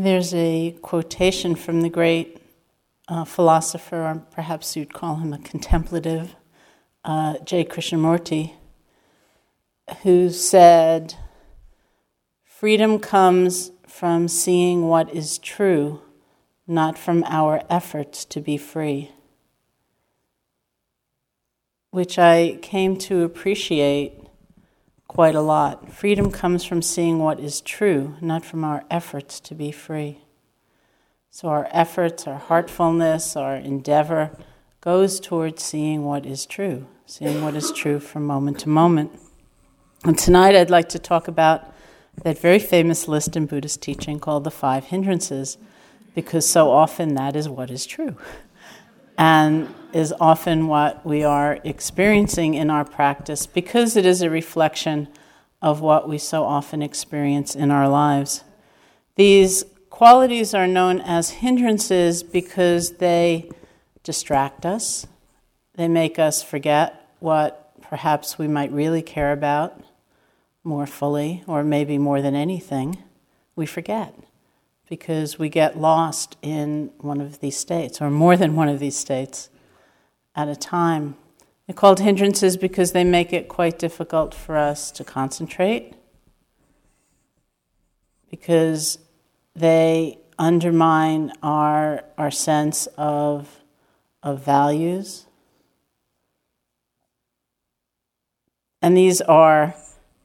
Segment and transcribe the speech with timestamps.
[0.00, 2.40] There's a quotation from the great
[3.08, 6.36] uh, philosopher, or perhaps you'd call him a contemplative,
[7.04, 7.64] uh, J.
[7.64, 8.52] Krishnamurti,
[10.04, 11.16] who said,
[12.44, 16.00] Freedom comes from seeing what is true,
[16.64, 19.10] not from our efforts to be free.
[21.90, 24.27] Which I came to appreciate
[25.08, 25.90] quite a lot.
[25.90, 30.20] Freedom comes from seeing what is true, not from our efforts to be free.
[31.30, 34.30] So, our efforts, our heartfulness, our endeavor
[34.80, 39.18] goes towards seeing what is true, seeing what is true from moment to moment.
[40.04, 41.74] And tonight I'd like to talk about
[42.22, 45.58] that very famous list in Buddhist teaching called the Five Hindrances,
[46.14, 48.16] because so often that is what is true.
[49.16, 55.08] And is often what we are experiencing in our practice because it is a reflection
[55.62, 58.44] of what we so often experience in our lives.
[59.16, 63.50] These qualities are known as hindrances because they
[64.04, 65.06] distract us,
[65.74, 69.80] they make us forget what perhaps we might really care about
[70.64, 73.02] more fully, or maybe more than anything.
[73.56, 74.14] We forget
[74.88, 78.96] because we get lost in one of these states, or more than one of these
[78.96, 79.50] states
[80.38, 81.16] at a time.
[81.66, 85.94] They're called hindrances because they make it quite difficult for us to concentrate,
[88.30, 88.98] because
[89.56, 93.58] they undermine our, our sense of,
[94.22, 95.26] of values.
[98.80, 99.74] And these are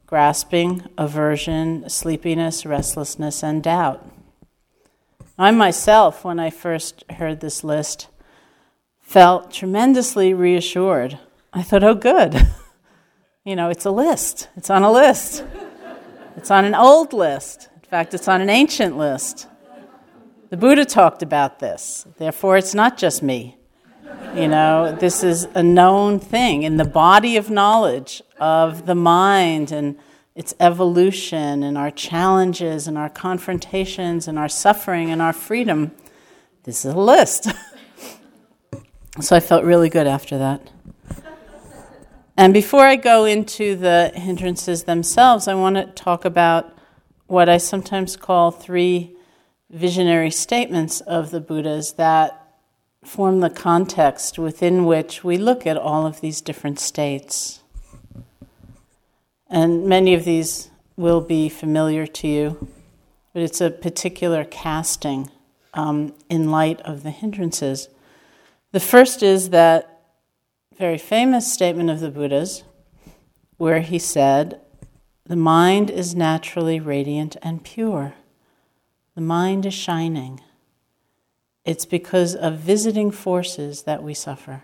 [0.05, 4.07] grasping, aversion, sleepiness, restlessness, and doubt.
[5.39, 8.09] I myself, when I first heard this list,
[9.13, 11.19] felt tremendously reassured.
[11.53, 12.47] I thought, oh, good.
[13.45, 15.43] you know, it's a list, it's on a list.
[16.35, 17.69] It's on an old list.
[17.75, 19.45] In fact, it's on an ancient list.
[20.49, 22.07] The Buddha talked about this.
[22.17, 23.55] Therefore, it's not just me.
[24.33, 29.71] You know, this is a known thing in the body of knowledge of the mind
[29.71, 29.95] and
[30.33, 35.91] its evolution and our challenges and our confrontations and our suffering and our freedom.
[36.63, 37.51] This is a list.
[39.21, 40.69] so I felt really good after that.
[42.35, 46.75] And before I go into the hindrances themselves, I want to talk about
[47.27, 49.15] what I sometimes call three
[49.69, 52.39] visionary statements of the Buddhas that
[53.03, 57.61] form the context within which we look at all of these different states.
[59.47, 62.67] And many of these will be familiar to you,
[63.33, 65.29] but it's a particular casting
[65.73, 67.89] um, in light of the hindrances.
[68.73, 70.01] The first is that
[70.75, 72.63] very famous statement of the Buddha's,
[73.57, 74.61] where he said,
[75.25, 78.15] The mind is naturally radiant and pure.
[79.13, 80.41] The mind is shining.
[81.63, 84.63] It's because of visiting forces that we suffer.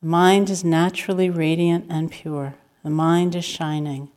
[0.00, 2.54] The mind is naturally radiant and pure.
[2.82, 4.08] The mind is shining.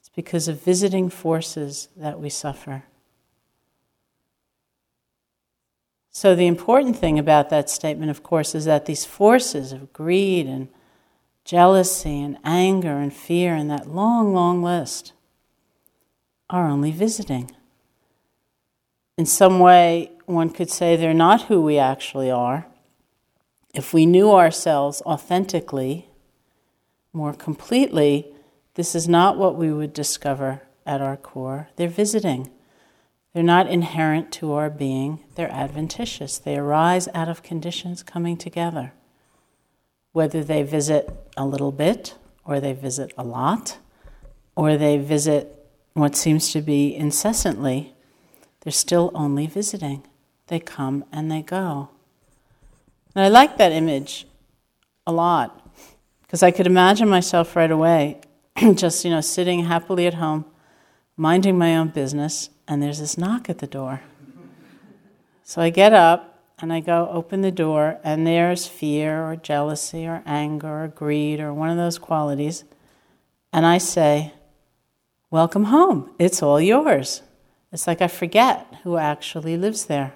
[0.00, 2.82] It's because of visiting forces that we suffer.
[6.12, 10.46] So, the important thing about that statement, of course, is that these forces of greed
[10.46, 10.68] and
[11.44, 15.12] jealousy and anger and fear and that long, long list
[16.48, 17.50] are only visiting.
[19.16, 22.66] In some way, one could say they're not who we actually are.
[23.72, 26.08] If we knew ourselves authentically,
[27.12, 28.32] more completely,
[28.74, 31.68] this is not what we would discover at our core.
[31.76, 32.50] They're visiting.
[33.32, 36.38] They're not inherent to our being, they're adventitious.
[36.38, 38.92] They arise out of conditions coming together.
[40.12, 43.78] Whether they visit a little bit, or they visit a lot,
[44.56, 47.94] or they visit what seems to be incessantly,
[48.60, 50.02] they're still only visiting.
[50.48, 51.90] They come and they go.
[53.14, 54.26] And I like that image
[55.06, 55.68] a lot
[56.22, 58.20] because I could imagine myself right away
[58.74, 60.44] just, you know, sitting happily at home,
[61.16, 64.00] minding my own business, and there's this knock at the door.
[65.42, 70.06] So I get up and I go open the door, and there's fear or jealousy
[70.06, 72.64] or anger or greed or one of those qualities.
[73.52, 74.34] And I say,
[75.30, 76.12] Welcome home.
[76.18, 77.22] It's all yours.
[77.72, 80.12] It's like I forget who actually lives there.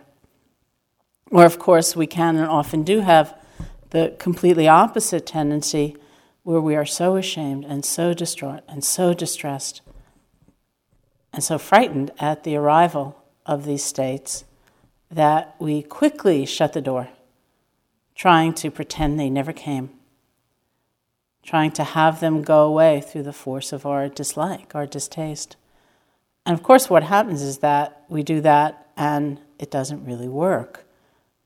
[1.30, 3.36] Or, of course, we can and often do have
[3.90, 5.96] the completely opposite tendency
[6.42, 9.80] where we are so ashamed and so distraught and so distressed
[11.34, 14.44] and so frightened at the arrival of these states
[15.10, 17.08] that we quickly shut the door,
[18.14, 19.90] trying to pretend they never came,
[21.42, 25.56] trying to have them go away through the force of our dislike, our distaste.
[26.46, 30.86] And of course, what happens is that we do that and it doesn't really work.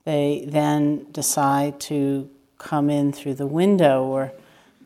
[0.04, 4.34] They then decide to come in through the window or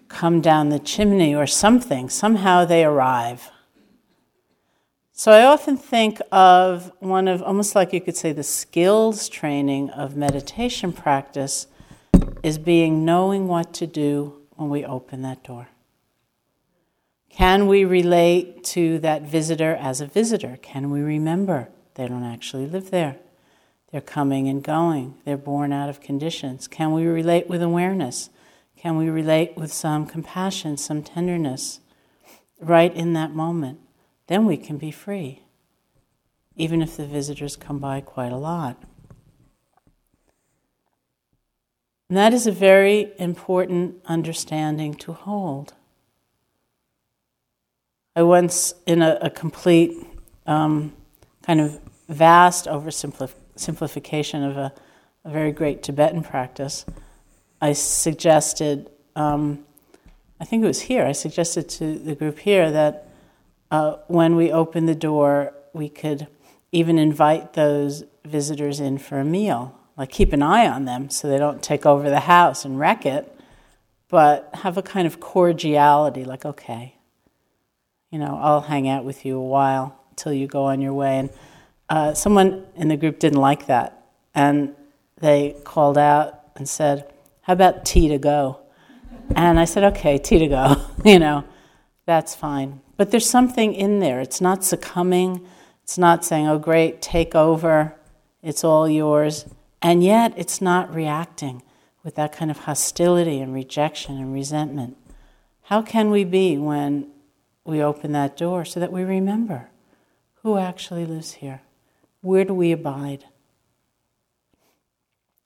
[0.06, 2.08] come down the chimney or something.
[2.08, 3.50] Somehow they arrive.
[5.22, 9.88] So I often think of one of almost like you could say the skills training
[9.90, 11.68] of meditation practice
[12.42, 15.68] is being knowing what to do when we open that door.
[17.30, 20.58] Can we relate to that visitor as a visitor?
[20.60, 23.14] Can we remember they don't actually live there?
[23.92, 25.14] They're coming and going.
[25.24, 26.66] They're born out of conditions.
[26.66, 28.28] Can we relate with awareness?
[28.76, 31.78] Can we relate with some compassion, some tenderness
[32.58, 33.78] right in that moment?
[34.26, 35.42] Then we can be free,
[36.56, 38.82] even if the visitors come by quite a lot.
[42.08, 45.72] And that is a very important understanding to hold.
[48.14, 49.96] I once, in a, a complete
[50.46, 50.92] um,
[51.42, 54.72] kind of vast oversimplification, simplification of a,
[55.24, 56.84] a very great Tibetan practice,
[57.60, 59.64] I suggested, um,
[60.40, 63.08] I think it was here, I suggested to the group here that
[63.72, 66.28] uh, when we open the door, we could
[66.72, 69.74] even invite those visitors in for a meal.
[69.96, 73.06] Like keep an eye on them so they don't take over the house and wreck
[73.06, 73.34] it,
[74.08, 76.96] but have a kind of cordiality, like, okay,
[78.10, 81.18] you know, I'll hang out with you a while until you go on your way.
[81.18, 81.30] And
[81.88, 84.74] uh, someone in the group didn't like that, and
[85.16, 87.10] they called out and said,
[87.42, 88.60] "How about tea to go?"
[89.34, 90.76] And I said, "Okay, tea to go.
[91.04, 91.44] you know,
[92.04, 94.20] that's fine." But there's something in there.
[94.20, 95.44] It's not succumbing.
[95.82, 97.96] It's not saying, "Oh, great, take over.
[98.44, 99.44] It's all yours."
[99.82, 101.64] And yet, it's not reacting
[102.04, 104.96] with that kind of hostility and rejection and resentment.
[105.62, 107.08] How can we be when
[107.64, 109.70] we open that door so that we remember
[110.44, 111.62] who actually lives here?
[112.20, 113.24] Where do we abide?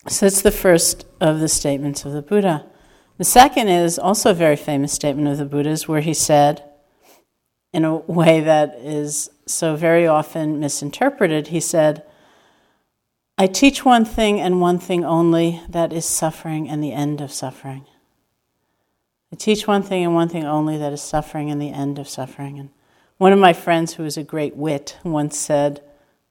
[0.09, 2.67] So that's the first of the statements of the Buddha.
[3.17, 6.63] The second is also a very famous statement of the Buddha's where he said,
[7.77, 12.03] in a way that is so very often misinterpreted, he said,
[13.37, 17.31] I teach one thing and one thing only, that is suffering and the end of
[17.31, 17.85] suffering.
[19.31, 22.09] I teach one thing and one thing only, that is suffering and the end of
[22.09, 22.59] suffering.
[22.59, 22.71] And
[23.19, 25.83] one of my friends, who is a great wit, once said,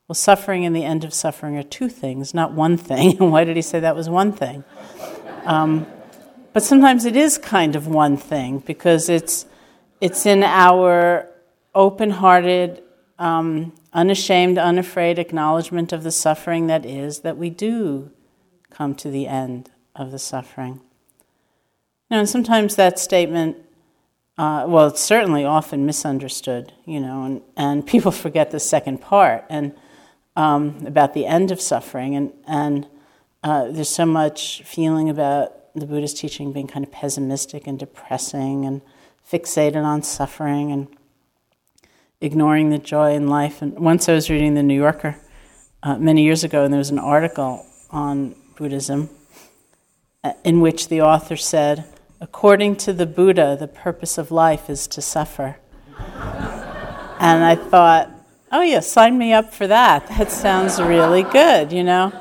[0.07, 3.19] well, suffering and the end of suffering are two things, not one thing.
[3.19, 4.63] And why did he say that was one thing?
[5.43, 5.85] Um,
[6.53, 9.45] but sometimes it is kind of one thing because it's,
[10.01, 11.29] it's in our
[11.75, 12.81] open hearted,
[13.19, 18.11] um, unashamed, unafraid acknowledgement of the suffering that is that we do
[18.69, 20.81] come to the end of the suffering.
[22.09, 23.57] You know, and sometimes that statement,
[24.37, 29.45] uh, well, it's certainly often misunderstood, you know, and, and people forget the second part.
[29.49, 29.75] And
[30.35, 32.87] um, about the end of suffering, and, and
[33.43, 38.65] uh, there's so much feeling about the Buddhist teaching being kind of pessimistic and depressing
[38.65, 38.81] and
[39.29, 40.87] fixated on suffering and
[42.21, 43.61] ignoring the joy in life.
[43.61, 45.17] And once I was reading the New Yorker
[45.83, 49.09] uh, many years ago, and there was an article on Buddhism
[50.23, 51.85] uh, in which the author said,
[52.21, 55.57] According to the Buddha, the purpose of life is to suffer.
[57.19, 58.09] and I thought,
[58.51, 60.07] oh, yeah, sign me up for that.
[60.07, 62.13] That sounds really good, you know?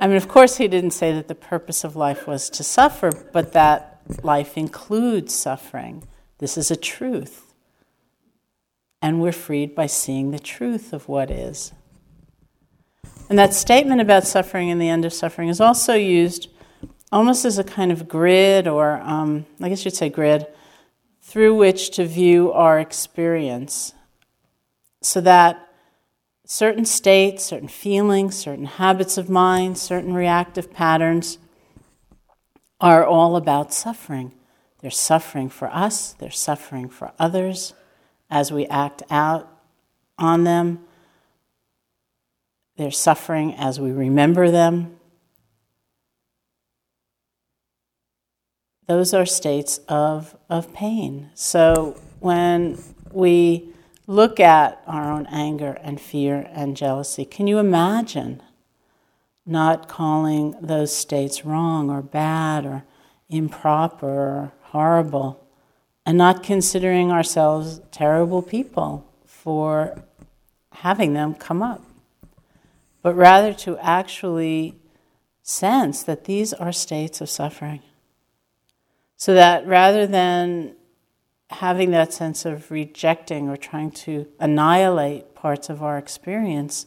[0.00, 3.12] I mean, of course, he didn't say that the purpose of life was to suffer,
[3.32, 6.06] but that life includes suffering.
[6.38, 7.49] This is a truth.
[9.02, 11.72] And we're freed by seeing the truth of what is.
[13.30, 16.48] And that statement about suffering and the end of suffering is also used
[17.12, 20.46] almost as a kind of grid, or um, I guess you'd say grid,
[21.22, 23.94] through which to view our experience.
[25.00, 25.68] So that
[26.44, 31.38] certain states, certain feelings, certain habits of mind, certain reactive patterns
[32.80, 34.32] are all about suffering.
[34.80, 37.74] They're suffering for us, they're suffering for others
[38.30, 39.50] as we act out
[40.18, 40.80] on them.
[42.76, 44.96] They're suffering as we remember them.
[48.86, 51.30] Those are states of, of pain.
[51.34, 52.82] So when
[53.12, 53.68] we
[54.06, 58.42] look at our own anger and fear and jealousy, can you imagine
[59.46, 62.84] not calling those states wrong or bad or
[63.28, 65.46] improper or horrible
[66.10, 70.02] and not considering ourselves terrible people for
[70.72, 71.84] having them come up,
[73.00, 74.74] but rather to actually
[75.40, 77.80] sense that these are states of suffering.
[79.16, 80.74] So that rather than
[81.48, 86.86] having that sense of rejecting or trying to annihilate parts of our experience,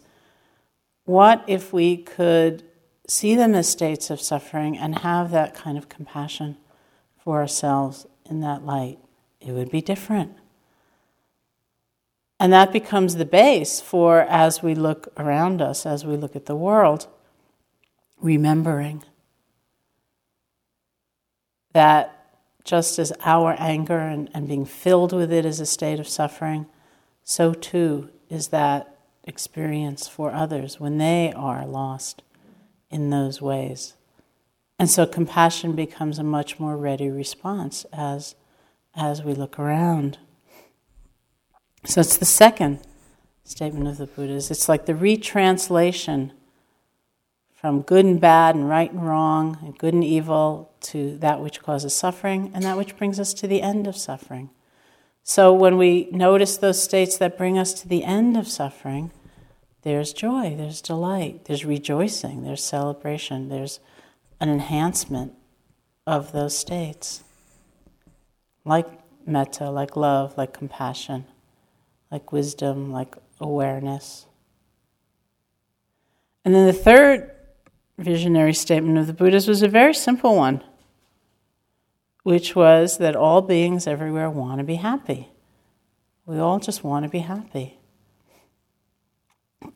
[1.05, 2.61] what if we could
[3.07, 6.57] see them as states of suffering and have that kind of compassion
[7.23, 8.99] for ourselves in that light?
[9.45, 10.37] It would be different.
[12.39, 16.45] And that becomes the base for as we look around us, as we look at
[16.45, 17.07] the world,
[18.19, 19.03] remembering
[21.73, 26.07] that just as our anger and, and being filled with it is a state of
[26.07, 26.65] suffering,
[27.23, 32.21] so too is that experience for others when they are lost
[32.89, 33.95] in those ways.
[34.77, 38.35] And so compassion becomes a much more ready response as,
[38.95, 40.17] as we look around.
[41.85, 42.79] So it's the second
[43.43, 44.51] statement of the Buddhas.
[44.51, 46.31] It's like the retranslation
[47.53, 51.61] from good and bad and right and wrong and good and evil to that which
[51.61, 54.49] causes suffering and that which brings us to the end of suffering.
[55.23, 59.11] So when we notice those states that bring us to the end of suffering,
[59.83, 63.79] there's joy, there's delight, there's rejoicing, there's celebration, there's
[64.41, 65.33] an enhancement
[66.05, 67.23] of those states.
[68.65, 68.87] Like
[69.25, 71.25] metta, like love, like compassion,
[72.11, 74.25] like wisdom, like awareness.
[76.45, 77.31] And then the third
[77.97, 80.63] visionary statement of the Buddhas was a very simple one,
[82.23, 85.29] which was that all beings everywhere want to be happy.
[86.25, 87.77] We all just want to be happy.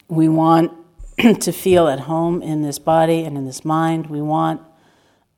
[0.07, 0.71] We want
[1.17, 4.07] to feel at home in this body and in this mind.
[4.07, 4.61] We want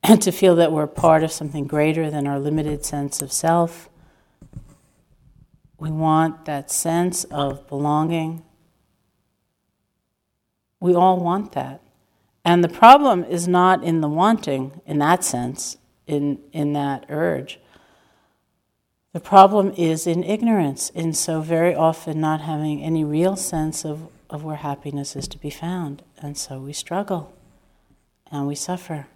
[0.02, 3.88] to feel that we're part of something greater than our limited sense of self.
[5.78, 8.42] We want that sense of belonging.
[10.78, 11.80] We all want that.
[12.44, 15.76] And the problem is not in the wanting, in that sense,
[16.06, 17.60] in, in that urge.
[19.12, 24.08] The problem is in ignorance, in so very often not having any real sense of,
[24.28, 26.02] of where happiness is to be found.
[26.22, 27.34] And so we struggle
[28.30, 29.08] and we suffer.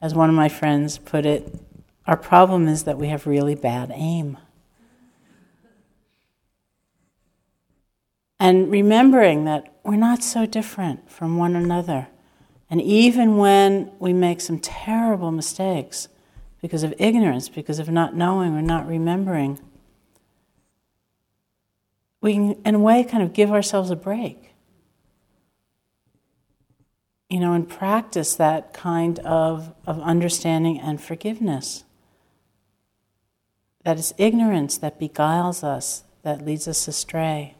[0.00, 1.54] As one of my friends put it,
[2.06, 4.38] our problem is that we have really bad aim.
[8.38, 12.08] And remembering that we're not so different from one another
[12.70, 16.06] and even when we make some terrible mistakes
[16.62, 19.58] because of ignorance, because of not knowing or not remembering,
[22.20, 24.49] we can, in a way, kind of give ourselves a break.
[27.30, 31.84] You know, and practice that kind of, of understanding and forgiveness.
[33.84, 37.54] That is ignorance that beguiles us, that leads us astray,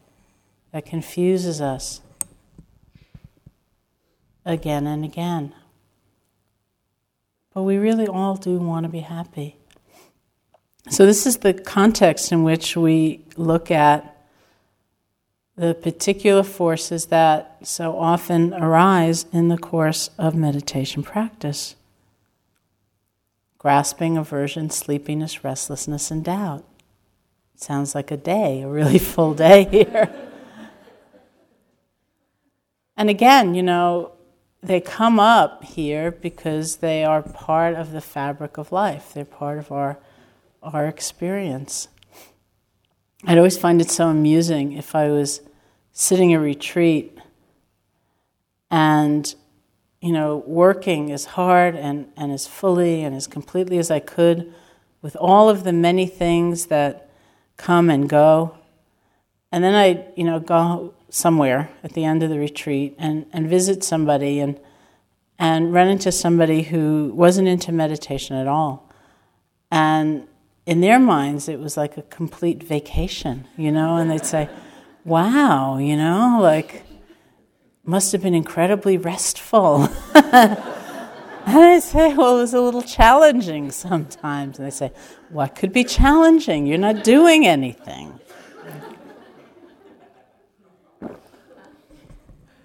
[0.72, 2.02] that confuses us
[4.44, 5.54] again and again.
[7.54, 9.56] But we really all do want to be happy.
[10.88, 14.19] So, this is the context in which we look at
[15.60, 21.76] the particular forces that so often arise in the course of meditation practice
[23.58, 26.64] grasping, aversion, sleepiness, restlessness, and doubt.
[27.56, 30.10] Sounds like a day, a really full day here.
[32.96, 34.12] and again, you know,
[34.62, 39.12] they come up here because they are part of the fabric of life.
[39.12, 39.98] They're part of our,
[40.62, 41.88] our experience.
[43.26, 45.42] I'd always find it so amusing if I was
[45.92, 47.18] sitting a retreat
[48.70, 49.34] and,
[50.00, 54.52] you know, working as hard and, and as fully and as completely as I could
[55.02, 57.10] with all of the many things that
[57.56, 58.56] come and go.
[59.52, 63.48] And then I, you know, go somewhere at the end of the retreat and, and
[63.48, 64.58] visit somebody and,
[65.38, 68.88] and run into somebody who wasn't into meditation at all.
[69.70, 70.26] And
[70.66, 74.48] in their minds, it was like a complete vacation, you know, and they'd say,
[75.04, 76.84] wow, you know, like,
[77.84, 79.88] must have been incredibly restful.
[80.14, 80.58] and
[81.46, 84.58] I say, well, it was a little challenging sometimes.
[84.58, 84.92] And they say,
[85.30, 86.66] what could be challenging?
[86.66, 88.20] You're not doing anything.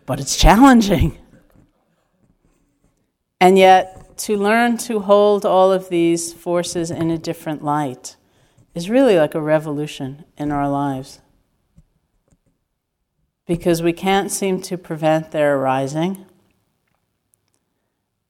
[0.05, 1.17] but it's challenging.
[3.41, 8.15] And yet, to learn to hold all of these forces in a different light
[8.73, 11.21] is really like a revolution in our lives.
[13.45, 16.25] Because we can't seem to prevent their arising,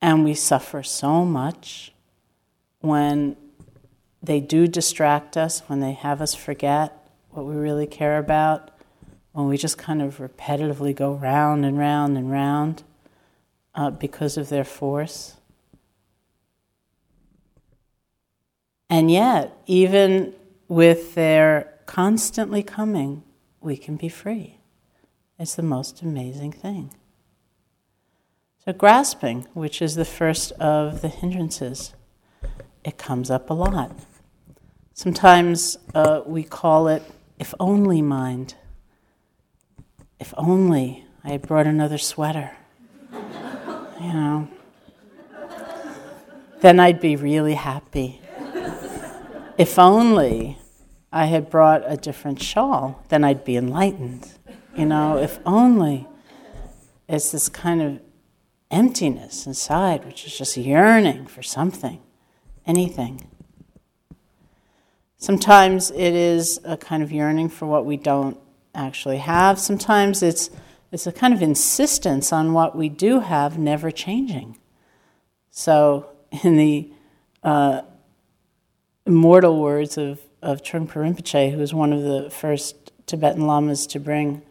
[0.01, 1.93] and we suffer so much
[2.81, 3.38] when
[4.22, 8.72] they do distract us, when they have us forget what we really care about
[9.36, 12.84] when we just kind of repetitively go round and round and round
[13.75, 15.36] uh, because of their force.
[18.89, 20.34] And yet, even
[20.69, 23.24] with their constantly coming,
[23.60, 24.54] we can be free.
[25.37, 26.93] It's the most amazing thing.
[28.63, 31.93] So, grasping, which is the first of the hindrances,
[32.83, 33.91] it comes up a lot.
[34.93, 37.03] Sometimes uh, we call it
[37.37, 38.55] if only mind.
[40.19, 42.51] If only I had brought another sweater.
[43.11, 44.47] you know,
[46.61, 48.21] then I'd be really happy.
[49.57, 50.57] If only
[51.11, 54.31] I had brought a different shawl, then I'd be enlightened.
[54.75, 56.05] You know, if only
[57.08, 58.01] it's this kind of
[58.70, 62.01] emptiness inside, which is just yearning for something,
[62.65, 63.29] anything.
[65.17, 68.38] Sometimes it is a kind of yearning for what we don't
[68.74, 69.60] actually have.
[69.60, 70.50] Sometimes it's,
[70.91, 74.58] it's a kind of insistence on what we do have never changing.
[75.51, 76.10] So,
[76.44, 76.91] in the
[77.44, 77.84] uh,
[79.05, 84.01] immortal words of, of Trungpa Rinpoche, who was one of the first Tibetan lamas to
[84.01, 84.41] bring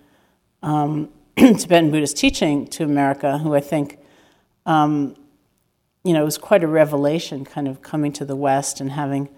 [0.64, 3.98] um, Tibetan Buddhist teaching to America, who I think
[4.66, 5.14] um,
[6.04, 9.28] you know, it was quite a revelation kind of coming to the West and having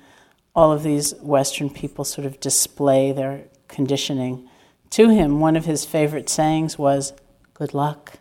[0.54, 4.49] all of these Western people sort of display their conditioning
[4.90, 5.40] to him.
[5.40, 7.12] One of his favorite sayings was,
[7.54, 8.18] Good luck.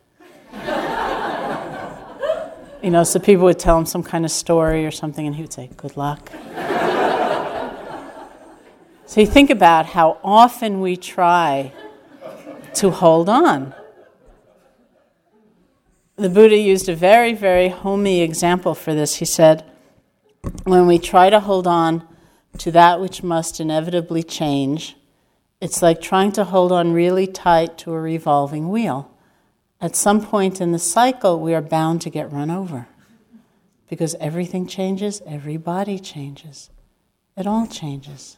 [2.84, 5.42] you know, so people would tell him some kind of story or something, and he
[5.42, 6.30] would say, Good luck.
[9.06, 11.74] so you think about how often we try
[12.76, 13.74] to hold on
[16.18, 19.16] the Buddha used a very, very homey example for this.
[19.16, 19.66] He said,
[20.64, 22.08] When we try to hold on
[22.60, 24.96] to that which must inevitably change,
[25.60, 29.12] it's like trying to hold on really tight to a revolving wheel.
[29.82, 32.88] At some point in the cycle, we are bound to get run over
[33.90, 36.70] because everything changes, every body changes,
[37.36, 38.38] it all changes.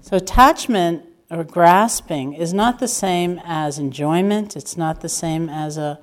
[0.00, 1.04] So, attachment
[1.34, 5.98] or grasping is not the same as enjoyment, it's not the same as a,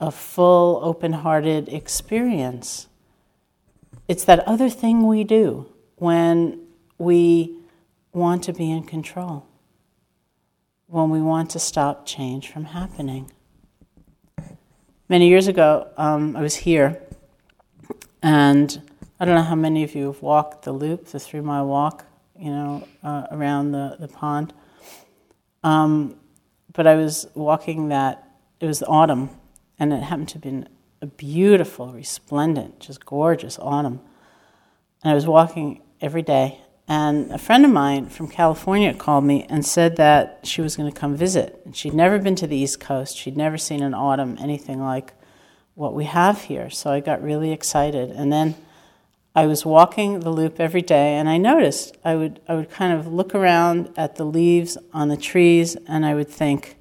[0.00, 2.86] a full, open hearted experience.
[4.08, 6.60] It's that other thing we do when
[6.98, 7.56] we
[8.12, 9.46] want to be in control,
[10.86, 13.30] when we want to stop change from happening.
[15.08, 17.02] Many years ago, um, I was here,
[18.22, 18.82] and
[19.20, 22.06] I don't know how many of you have walked the loop, the three mile walk
[22.38, 24.52] you know, uh, around the, the pond.
[25.62, 26.16] Um,
[26.72, 28.28] but I was walking that,
[28.60, 29.30] it was autumn,
[29.78, 30.64] and it happened to be
[31.00, 34.00] a beautiful, resplendent, just gorgeous autumn.
[35.02, 39.44] And I was walking every day, and a friend of mine from California called me
[39.48, 41.60] and said that she was going to come visit.
[41.64, 45.14] And she'd never been to the East Coast, she'd never seen an autumn anything like
[45.74, 46.70] what we have here.
[46.70, 48.10] So I got really excited.
[48.10, 48.54] And then
[49.34, 52.92] I was walking the loop every day, and I noticed I would, I would kind
[52.92, 56.76] of look around at the leaves on the trees, and I would think,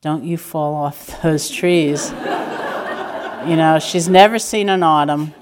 [0.00, 2.10] don't you fall off those trees.
[2.10, 5.34] you know, she's never seen an autumn.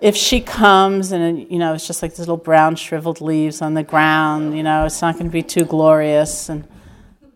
[0.00, 3.74] If she comes and, you know, it's just like these little brown shriveled leaves on
[3.74, 6.48] the ground, you know, it's not going to be too glorious.
[6.48, 6.66] And,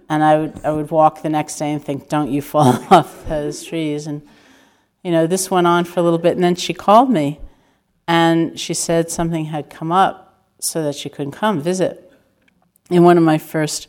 [0.09, 3.27] and I, would, I would walk the next day and think, don't you fall off
[3.29, 4.09] those trees.
[4.09, 4.23] And,
[5.03, 7.41] you know, this went on for a little bit, and then she called me
[8.11, 12.13] and she said something had come up so that she couldn't come visit.
[12.91, 13.87] And one of my first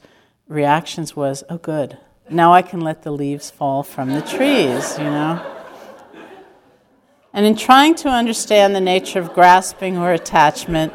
[0.47, 1.97] reactions was, oh, good.
[2.30, 5.43] Now I can let the leaves fall from the trees, you know?
[7.34, 10.93] And in trying to understand the nature of grasping or attachment,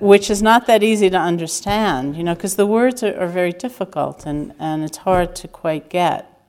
[0.00, 3.52] which is not that easy to understand, you know, because the words are, are, very
[3.52, 6.40] difficult and, and it's hard to quite get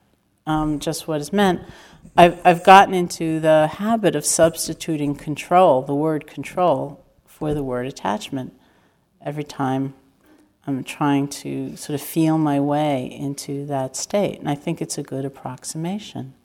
[0.47, 1.61] um, just what is meant.
[2.15, 7.87] I've, I've gotten into the habit of substituting control, the word control, for the word
[7.87, 8.53] attachment
[9.21, 9.95] every time
[10.65, 14.39] I'm trying to sort of feel my way into that state.
[14.39, 16.35] And I think it's a good approximation.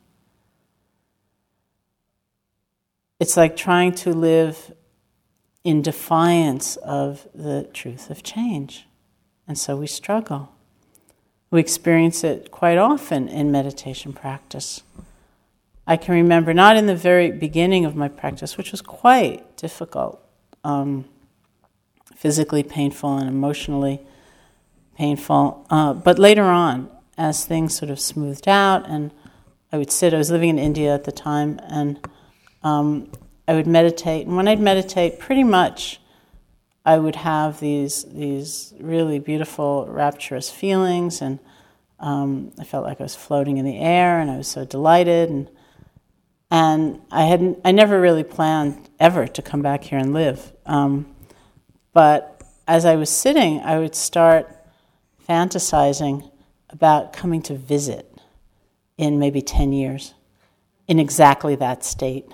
[3.21, 4.73] It's like trying to live
[5.65, 8.87] in defiance of the truth of change.
[9.47, 10.53] And so we struggle.
[11.51, 14.83] We experience it quite often in meditation practice.
[15.89, 20.23] I can remember, not in the very beginning of my practice, which was quite difficult,
[20.63, 21.07] um,
[22.15, 24.03] physically painful and emotionally
[24.99, 29.13] painful, uh, but later on, as things sort of smoothed out, and
[29.73, 31.99] I would sit, I was living in India at the time, and
[32.63, 33.11] um,
[33.49, 34.27] I would meditate.
[34.27, 36.03] And when I'd meditate, pretty much
[36.85, 41.39] I would have these, these really beautiful, rapturous feelings, and
[41.99, 45.31] um, I felt like I was floating in the air, and I was so delighted.
[45.31, 45.49] and
[46.51, 50.53] and I hadn't, I never really planned ever to come back here and live.
[50.65, 51.15] Um,
[51.93, 54.55] but as I was sitting, I would start
[55.29, 56.31] fantasizing
[56.71, 58.11] about coming to visit
[58.97, 60.15] in maybe 10 years
[60.87, 62.27] in exactly that state.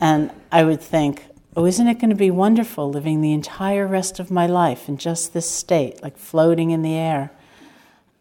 [0.00, 1.24] And I would think,
[1.56, 4.98] oh, isn't it going to be wonderful living the entire rest of my life in
[4.98, 7.30] just this state, like floating in the air?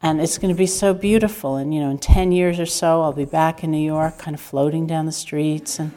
[0.06, 1.56] And it's going to be so beautiful.
[1.56, 4.36] And, you know, in 10 years or so, I'll be back in New York, kind
[4.36, 5.92] of floating down the streets, and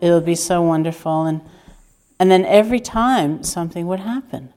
[0.00, 1.26] it'll be so wonderful.
[1.26, 1.40] And,
[2.18, 4.52] and then every time something would happen,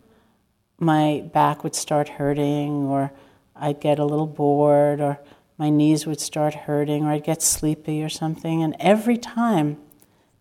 [0.79, 3.11] my back would start hurting, or
[3.55, 5.19] I'd get a little bored, or
[5.59, 8.63] my knees would start hurting, or I'd get sleepy or something.
[8.63, 9.77] And every time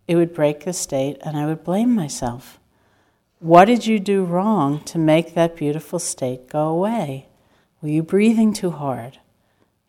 [0.07, 2.59] it would break the state, and I would blame myself.
[3.37, 7.27] What did you do wrong to make that beautiful state go away?
[7.83, 9.19] Were you breathing too hard?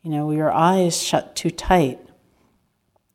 [0.02, 2.00] You know, were your eyes shut too tight?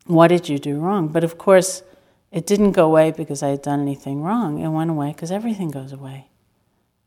[0.06, 1.10] What did you do wrong?
[1.10, 1.84] But of course,
[2.32, 4.58] it didn't go away because I had done anything wrong.
[4.58, 6.30] It went away because everything goes away.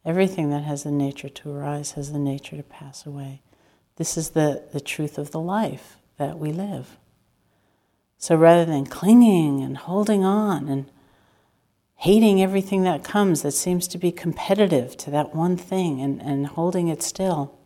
[0.04, 3.40] Everything that has the nature to arise has the nature to pass away.
[3.96, 6.98] This is the, the truth of the life that we live.
[8.18, 10.90] So rather than clinging and holding on and
[11.96, 16.48] hating everything that comes that seems to be competitive to that one thing and, and
[16.48, 17.58] holding it still,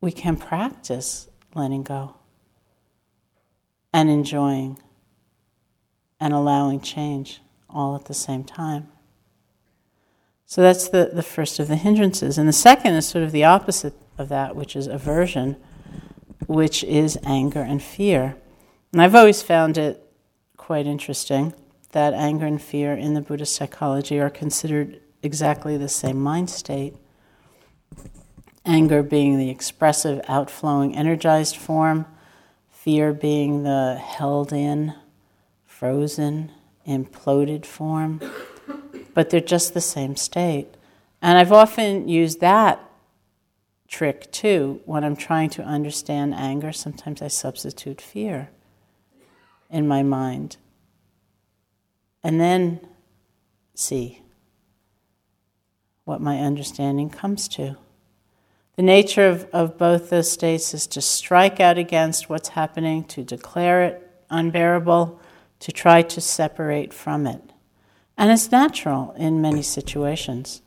[0.00, 2.14] we can practice letting go
[3.92, 4.78] and enjoying
[6.20, 8.88] and allowing change all at the same time.
[10.46, 12.38] So that's the, the first of the hindrances.
[12.38, 15.56] And the second is sort of the opposite of that, which is aversion,
[16.46, 18.36] which is anger and fear.
[18.92, 20.02] And I've always found it
[20.56, 21.54] quite interesting
[21.92, 26.94] that anger and fear in the Buddhist psychology are considered exactly the same mind state.
[28.68, 32.04] Anger being the expressive, outflowing, energized form,
[32.70, 34.92] fear being the held in,
[35.64, 36.52] frozen,
[36.86, 38.20] imploded form.
[39.14, 40.68] But they're just the same state.
[41.22, 42.78] And I've often used that
[43.88, 46.70] trick too when I'm trying to understand anger.
[46.70, 48.50] Sometimes I substitute fear
[49.70, 50.58] in my mind.
[52.22, 52.80] And then
[53.74, 54.20] see
[56.04, 57.78] what my understanding comes to.
[58.78, 63.24] The nature of, of both those states is to strike out against what's happening, to
[63.24, 65.20] declare it unbearable,
[65.58, 67.42] to try to separate from it.
[68.16, 70.62] And it's natural in many situations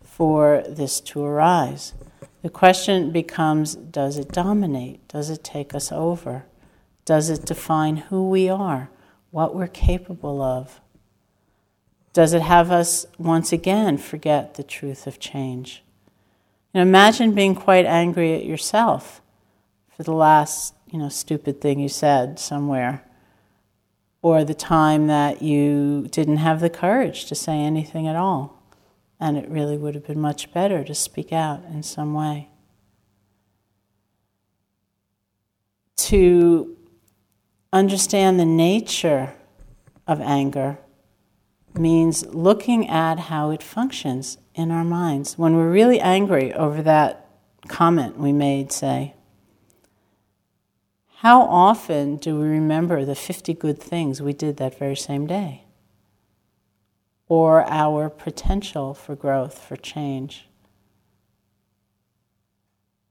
[0.00, 1.94] for this to arise.
[2.42, 5.08] The question becomes does it dominate?
[5.08, 6.44] Does it take us over?
[7.04, 8.90] Does it define who we are,
[9.32, 10.80] what we're capable of?
[12.12, 15.82] Does it have us once again forget the truth of change?
[16.76, 19.22] Imagine being quite angry at yourself
[19.88, 23.02] for the last, you know, stupid thing you said somewhere,
[24.20, 28.62] or the time that you didn't have the courage to say anything at all,
[29.18, 32.50] and it really would have been much better to speak out in some way.
[35.96, 36.76] To
[37.72, 39.32] understand the nature
[40.06, 40.78] of anger
[41.78, 45.38] means looking at how it functions in our minds.
[45.38, 47.28] When we're really angry over that
[47.68, 49.14] comment we made, say,
[51.16, 55.64] how often do we remember the 50 good things we did that very same day?
[57.28, 60.46] Or our potential for growth, for change?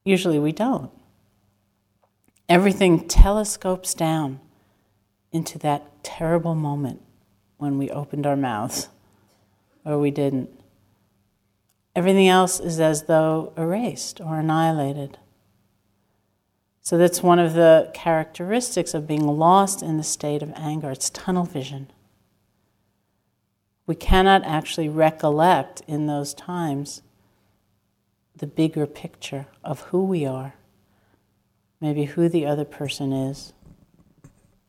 [0.04, 0.92] Usually we don't.
[2.48, 4.40] Everything telescopes down
[5.32, 7.02] into that terrible moment
[7.58, 8.90] when we opened our mouths
[9.84, 10.50] or we didn't.
[11.96, 15.18] Everything else is as though erased or annihilated.
[16.82, 20.92] So that's one of the characteristics of being lost in the state of anger.
[20.92, 21.90] It's tunnel vision.
[23.88, 27.02] We cannot actually recollect in those times
[28.36, 30.56] the bigger picture of who we are,
[31.80, 33.54] maybe who the other person is,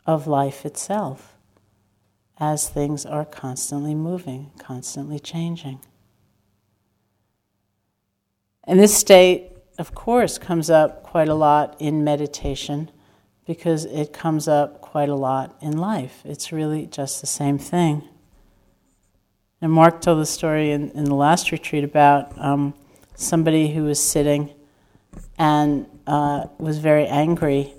[0.07, 1.36] of life itself
[2.39, 5.81] as things are constantly moving, constantly changing.
[8.65, 12.91] And this state, of course, comes up quite a lot in meditation
[13.47, 16.21] because it comes up quite a lot in life.
[16.25, 18.03] It's really just the same thing.
[19.61, 22.75] And Mark told the story in, in the last retreat about um,
[23.15, 24.51] somebody who was sitting
[25.39, 27.73] and uh, was very angry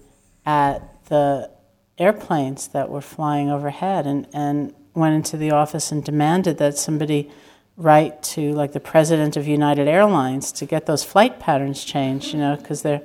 [0.45, 1.51] at the
[1.97, 7.29] airplanes that were flying overhead and, and went into the office and demanded that somebody
[7.75, 12.39] write to like the president of United Airlines to get those flight patterns changed, you
[12.39, 13.01] know, because their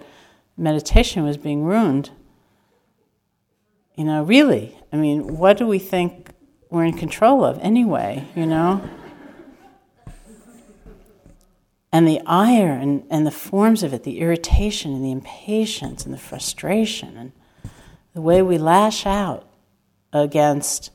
[0.57, 2.11] meditation was being ruined.
[3.95, 4.79] You know, really.
[4.93, 6.31] I mean, what do we think
[6.71, 8.89] we're in control of anyway, you know?
[11.95, 16.15] And the ire and, and the forms of it, the irritation and the impatience and
[16.15, 17.33] the frustration and
[18.15, 19.49] the way we lash out
[20.13, 20.91] against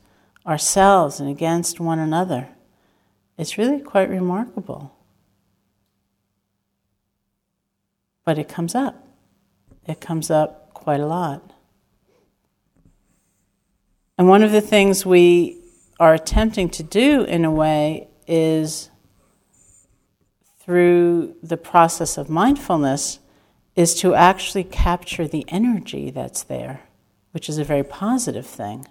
[0.45, 2.49] ourselves and against one another,
[3.37, 4.93] it's really quite remarkable.
[8.23, 9.07] But it comes up.
[9.85, 11.53] It comes up quite a lot.
[14.17, 15.61] And one of the things we
[15.99, 18.89] are attempting to do, in a way, is
[20.59, 23.19] through the process of mindfulness,
[23.75, 26.81] is to actually capture the energy that's there,
[27.31, 28.87] which is a very positive thing.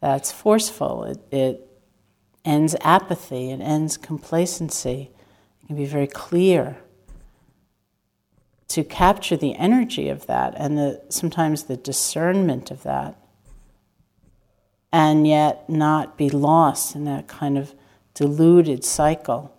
[0.00, 1.04] That's forceful.
[1.04, 1.68] It, it
[2.44, 5.10] ends apathy, it ends complacency.
[5.62, 6.78] It can be very clear.
[8.68, 13.16] To capture the energy of that and the, sometimes the discernment of that
[14.92, 17.74] and yet not be lost in that kind of
[18.14, 19.52] deluded cycle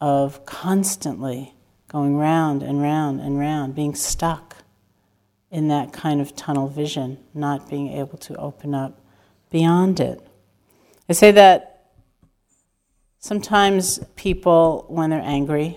[0.00, 1.54] of constantly
[1.86, 4.51] going round and round and round, being stuck
[5.52, 8.98] in that kind of tunnel vision, not being able to open up
[9.50, 10.26] beyond it.
[11.10, 11.90] I say that
[13.18, 15.76] sometimes people, when they're angry,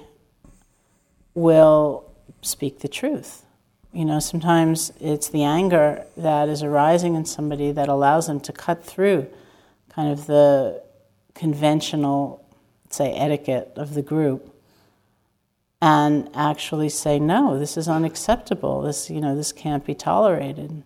[1.33, 2.09] will
[2.41, 3.43] speak the truth.
[3.91, 8.53] You know, sometimes it's the anger that is arising in somebody that allows them to
[8.53, 9.27] cut through
[9.89, 10.81] kind of the
[11.33, 12.45] conventional,
[12.89, 14.54] say, etiquette of the group
[15.85, 18.81] and actually say, no, this is unacceptable.
[18.81, 20.81] This, you know, this can't be tolerated.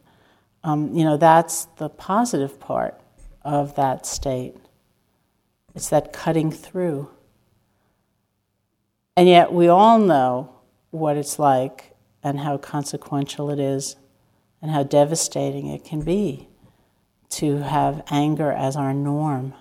[0.61, 2.99] Um, you know, that's the positive part
[3.41, 4.57] of that state.
[5.73, 7.09] It's that cutting through.
[9.15, 10.53] And yet, we all know
[10.91, 13.95] what it's like and how consequential it is
[14.61, 16.49] and how devastating it can be
[17.29, 19.53] to have anger as our norm,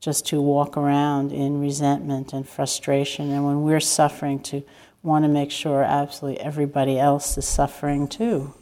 [0.00, 4.62] just to walk around in resentment and frustration, and when we're suffering, to
[5.02, 8.54] want to make sure absolutely everybody else is suffering too.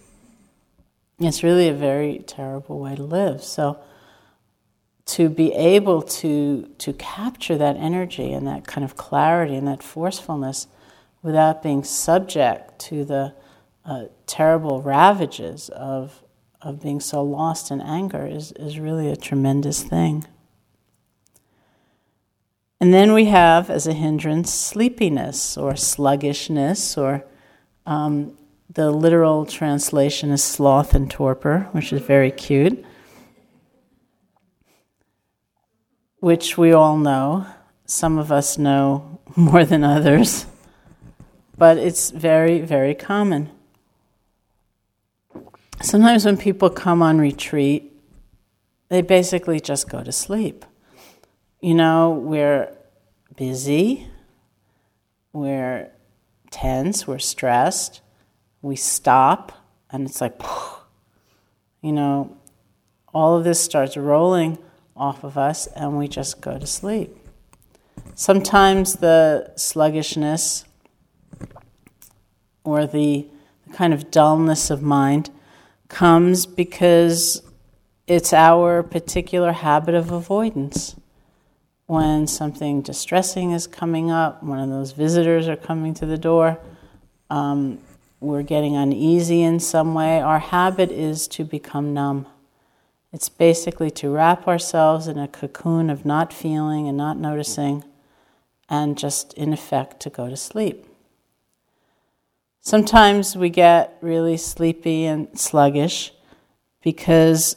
[1.19, 3.43] It's really a very terrible way to live.
[3.43, 3.79] So,
[5.07, 9.83] to be able to, to capture that energy and that kind of clarity and that
[9.83, 10.67] forcefulness
[11.23, 13.33] without being subject to the
[13.85, 16.23] uh, terrible ravages of,
[16.61, 20.27] of being so lost in anger is, is really a tremendous thing.
[22.87, 27.25] And then we have, as a hindrance, sleepiness or sluggishness, or
[27.85, 28.39] um,
[28.73, 32.85] the literal translation is sloth and torpor, which is very cute,
[36.21, 37.47] which we all know.
[37.87, 40.47] Some of us know more than others
[41.59, 43.51] but it's very, very common.
[45.83, 47.93] Sometimes when people come on retreat,
[48.91, 50.65] they basically just go to sleep.
[51.61, 52.76] You know, we're
[53.37, 54.09] busy,
[55.33, 55.91] we're
[56.51, 58.01] tense, we're stressed,
[58.63, 59.53] we stop,
[59.91, 60.41] and it's like,
[61.83, 62.37] you know,
[63.13, 64.59] all of this starts rolling
[64.97, 67.17] off of us, and we just go to sleep.
[68.15, 70.65] Sometimes the sluggishness
[72.65, 73.27] or the
[73.73, 75.31] kind of dullness of mind
[75.89, 77.43] comes because
[78.07, 80.97] it's our particular habit of avoidance.
[81.87, 86.59] When something distressing is coming up, one of those visitors are coming to the door,
[87.31, 87.79] um,
[88.19, 92.27] we're getting uneasy in some way, our habit is to become numb.
[93.13, 97.85] It's basically to wrap ourselves in a cocoon of not feeling and not noticing,
[98.69, 100.87] and just in effect to go to sleep.
[102.61, 106.13] Sometimes we get really sleepy and sluggish
[106.83, 107.57] because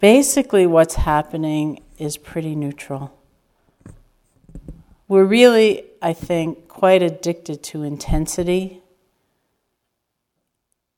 [0.00, 3.17] basically what's happening is pretty neutral.
[5.08, 8.82] We're really, I think, quite addicted to intensity.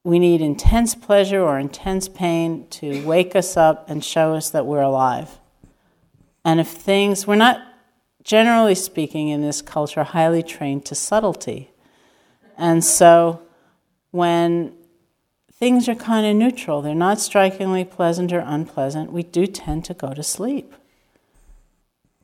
[0.02, 4.66] We need intense pleasure or intense pain to wake us up and show us that
[4.66, 5.38] we're alive.
[6.44, 7.60] And if things, we're not,
[8.24, 11.70] generally speaking, in this culture, highly trained to subtlety.
[12.58, 13.42] And so
[14.10, 14.74] when
[15.52, 19.94] things are kind of neutral, they're not strikingly pleasant or unpleasant, we do tend to
[19.94, 20.74] go to sleep.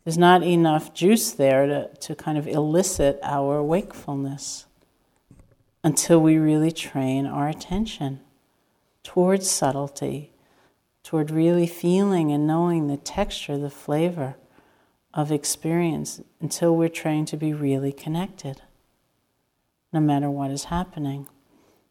[0.07, 4.66] There's not enough juice there to, to kind of elicit our wakefulness
[5.83, 8.21] until we really train our attention
[9.03, 10.31] towards subtlety,
[11.03, 14.37] toward really feeling and knowing the texture, the flavor
[15.12, 18.62] of experience, until we're trained to be really connected,
[19.92, 21.27] no matter what is happening.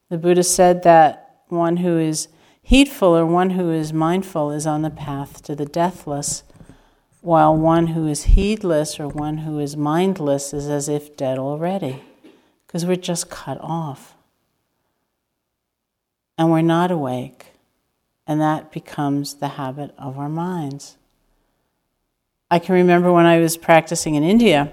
[0.07, 2.29] The Buddha said that one who is
[2.61, 6.43] heedful or one who is mindful is on the path to the deathless,
[7.25, 12.03] while one who is heedless or one who is mindless is as if dead already,
[12.67, 14.13] because we're just cut off.
[16.37, 17.47] And we're not awake,
[18.27, 20.97] and that becomes the habit of our minds.
[22.51, 24.71] I can remember when I was practicing in India,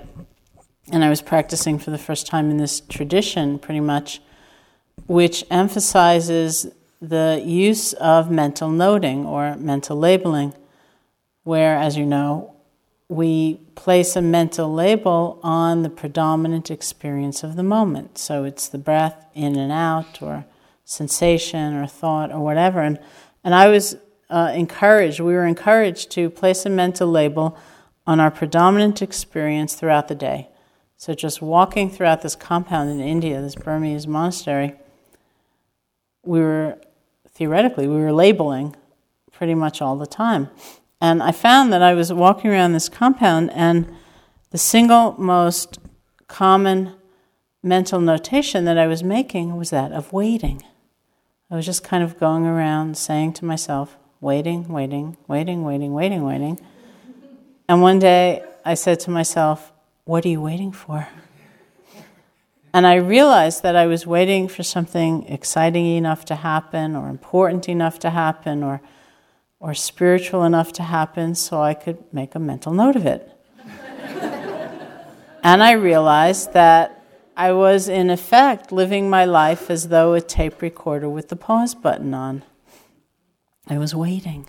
[0.92, 4.20] and I was practicing for the first time in this tradition, pretty much,
[5.06, 6.66] which emphasizes
[7.00, 10.52] the use of mental noting or mental labeling,
[11.44, 12.54] where, as you know,
[13.08, 18.16] we place a mental label on the predominant experience of the moment.
[18.16, 20.46] So it's the breath in and out, or
[20.84, 22.80] sensation, or thought, or whatever.
[22.80, 22.98] And,
[23.44, 23.96] and I was
[24.30, 27.58] uh, encouraged, we were encouraged to place a mental label
[28.06, 30.48] on our predominant experience throughout the day.
[30.96, 34.74] So just walking throughout this compound in India, this Burmese monastery,
[36.24, 36.78] we were
[37.28, 38.76] theoretically, we were labeling
[39.32, 40.48] pretty much all the time.
[41.02, 43.92] And I found that I was walking around this compound, and
[44.50, 45.80] the single most
[46.28, 46.94] common
[47.60, 50.62] mental notation that I was making was that of waiting.
[51.50, 56.22] I was just kind of going around saying to myself, waiting, waiting, waiting, waiting, waiting,
[56.22, 56.60] waiting.
[57.68, 59.72] And one day I said to myself,
[60.04, 61.08] What are you waiting for?
[62.72, 67.68] And I realized that I was waiting for something exciting enough to happen, or important
[67.68, 68.80] enough to happen, or,
[69.62, 73.30] or spiritual enough to happen, so I could make a mental note of it.
[75.42, 77.02] and I realized that
[77.36, 81.76] I was, in effect, living my life as though a tape recorder with the pause
[81.76, 82.42] button on.
[83.68, 84.48] I was waiting.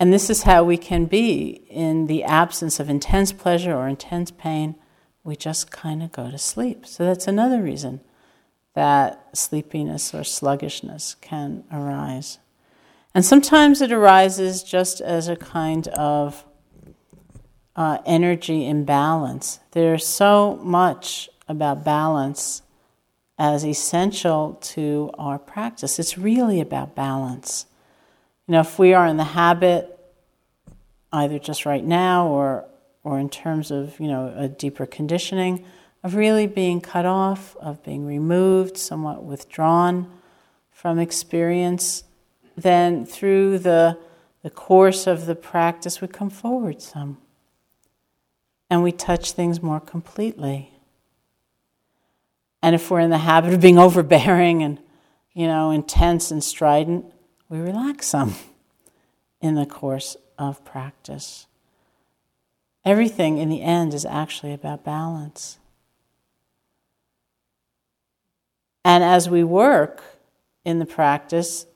[0.00, 4.30] And this is how we can be in the absence of intense pleasure or intense
[4.30, 4.74] pain
[5.22, 6.86] we just kind of go to sleep.
[6.86, 8.00] So that's another reason
[8.74, 12.38] that sleepiness or sluggishness can arise.
[13.14, 16.44] And sometimes it arises just as a kind of
[17.76, 19.60] uh, energy imbalance.
[19.72, 22.62] There's so much about balance
[23.38, 25.98] as essential to our practice.
[25.98, 27.66] It's really about balance.
[28.46, 29.98] You know, if we are in the habit,
[31.12, 32.66] either just right now or
[33.04, 35.64] or in terms of you know a deeper conditioning
[36.04, 40.10] of really being cut off, of being removed, somewhat withdrawn
[40.70, 42.04] from experience,
[42.56, 43.98] then through the,
[44.42, 47.18] the course of the practice we come forward some.
[48.68, 50.72] And we touch things more completely.
[52.62, 54.78] And if we're in the habit of being overbearing and,
[55.32, 57.06] you know, intense and strident,
[57.48, 58.34] we relax some
[59.40, 61.46] in the course of practice.
[62.84, 65.58] Everything in the end is actually about balance.
[68.84, 70.02] And as we work
[70.64, 71.66] in the practice,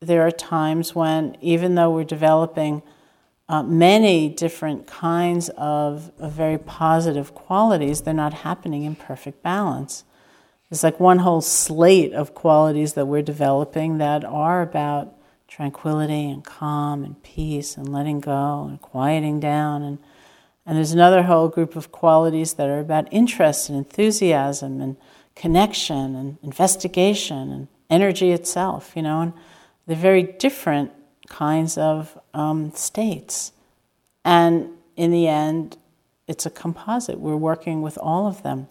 [0.00, 2.82] there are times when, even though we're developing
[3.48, 10.04] uh, many different kinds of, of, very positive qualities, they're not happening in perfect balance.
[10.70, 15.14] It's like one whole slate of qualities that we're developing that are about
[15.48, 19.98] tranquility and calm and peace and letting go and quieting down and
[20.68, 24.98] and there's another whole group of qualities that are about interest and enthusiasm and
[25.34, 29.32] connection and investigation and energy itself, you know, and
[29.88, 30.92] they're very different
[31.28, 33.52] kinds of um, states.
[34.22, 35.78] And in the end,
[36.26, 37.18] it's a composite.
[37.18, 38.68] We're working with all of them.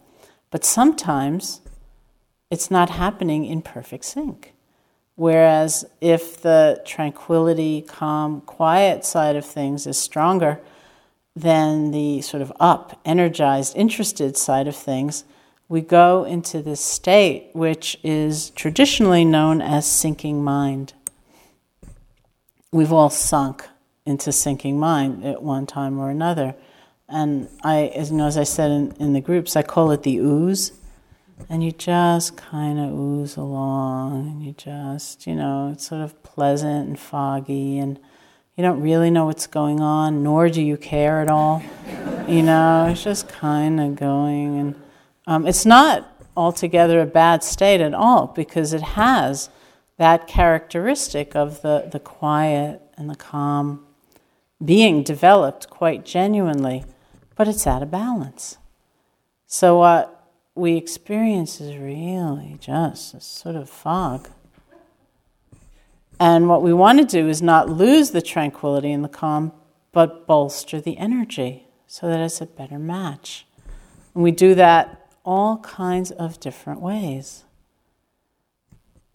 [0.52, 1.62] But sometimes
[2.52, 4.54] it's not happening in perfect sync.
[5.16, 10.62] Whereas if the tranquility, calm, quiet side of things is stronger,
[11.36, 15.24] than the sort of up, energized, interested side of things,
[15.68, 20.94] we go into this state which is traditionally known as sinking mind.
[22.78, 23.66] We've all sunk
[24.06, 26.54] into sinking mind at one time or another.
[27.10, 30.04] And I, as you know, as I said in, in the groups, I call it
[30.04, 30.74] the ooze.
[31.50, 36.22] And you just kind of ooze along, and you just, you know, it's sort of
[36.22, 37.98] pleasant and foggy, and
[38.56, 41.64] you don't really know what's going on, nor do you care at all.
[42.28, 44.60] you know, it's just kind of going.
[44.60, 44.76] And
[45.26, 49.50] um, it's not altogether a bad state at all because it has
[49.98, 53.86] that characteristic of the, the quiet and the calm
[54.64, 56.84] being developed quite genuinely,
[57.36, 58.58] but it's out of balance.
[59.46, 64.30] So, what we experience is really just a sort of fog.
[66.20, 69.52] And what we want to do is not lose the tranquility and the calm,
[69.92, 73.46] but bolster the energy so that it's a better match.
[74.16, 77.44] And we do that all kinds of different ways.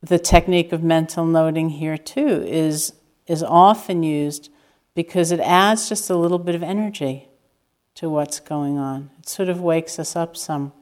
[0.02, 2.94] The technique of mental noting here, too, is,
[3.26, 4.50] is often used
[4.94, 7.28] because it adds just a little bit of energy
[7.94, 9.10] to what's going on.
[9.20, 10.72] It sort of wakes us up some.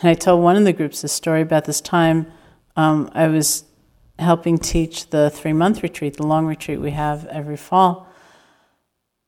[0.00, 2.30] And I told one of the groups a story about this time
[2.76, 3.64] um, I was
[4.20, 8.06] helping teach the three month retreat, the long retreat we have every fall.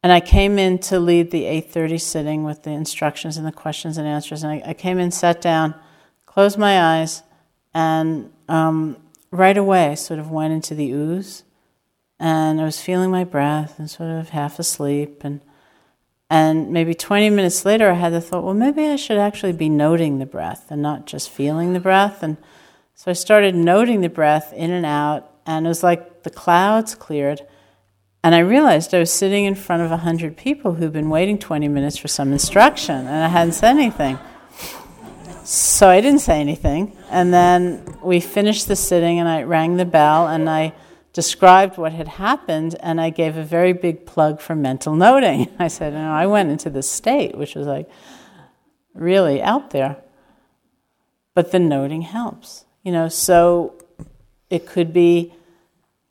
[0.03, 3.99] And I came in to lead the 8:30 sitting with the instructions and the questions
[3.99, 4.45] and answers.
[4.45, 5.75] And I, I came in, sat down,
[6.27, 7.23] closed my eyes,
[7.75, 8.97] and um,
[9.31, 11.45] right away sort of went into the ooze.
[12.19, 15.23] And I was feeling my breath and sort of half asleep.
[15.25, 15.41] And
[16.33, 19.69] and maybe 20 minutes later, I had the thought, well, maybe I should actually be
[19.69, 22.23] noting the breath and not just feeling the breath.
[22.23, 22.37] And
[22.95, 26.95] so I started noting the breath in and out, and it was like the clouds
[26.95, 27.45] cleared.
[28.23, 31.67] And I realized I was sitting in front of 100 people who'd been waiting 20
[31.67, 34.19] minutes for some instruction, and I hadn't said anything.
[35.51, 36.97] So I didn't say anything.
[37.11, 40.73] And then we finished the sitting, and I rang the bell, and I
[41.13, 45.49] described what had happened, and I gave a very big plug for mental noting.
[45.59, 47.91] I said, you know, I went into this state, which was like
[48.95, 49.97] really out there.
[51.35, 52.65] But the noting helps.
[52.85, 53.75] You know, so
[54.51, 55.35] it could be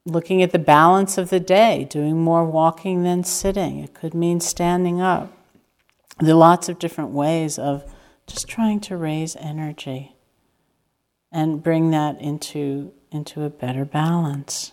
[0.03, 3.79] looking at the balance of the day, doing more walking than sitting.
[3.79, 5.31] It could mean standing up.
[6.19, 7.89] There are lots of different ways of
[8.29, 10.15] just trying to raise energy
[11.31, 14.71] and bring that into, into a better balance.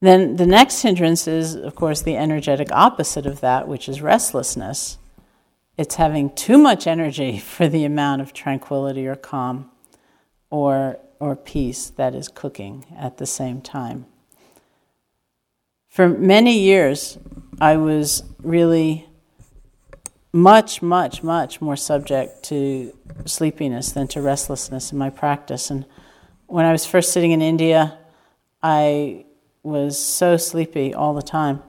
[0.00, 4.98] Then the next hindrance is, of course, the energetic opposite of that, which is restlessness.
[5.76, 9.70] It's having too much energy for the amount of tranquility or calm
[10.50, 14.06] or or peace that is cooking at the same time.
[15.88, 17.18] For many years,
[17.60, 19.07] I was really
[20.32, 25.70] much, much, much more subject to sleepiness than to restlessness in my practice.
[25.70, 25.86] And
[26.46, 27.98] when I was first sitting in India,
[28.62, 29.24] I
[29.62, 31.62] was so sleepy all the time,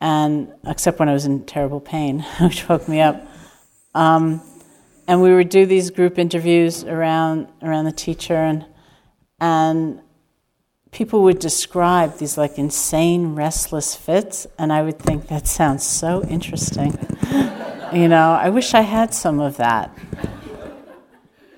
[0.00, 3.26] and except when I was in terrible pain, which woke me up.
[3.94, 4.42] Um,
[5.08, 8.64] and we would do these group interviews around around the teacher, and
[9.40, 10.00] and
[10.92, 16.22] people would describe these like insane restless fits and i would think that sounds so
[16.24, 16.90] interesting
[17.92, 19.96] you know i wish i had some of that.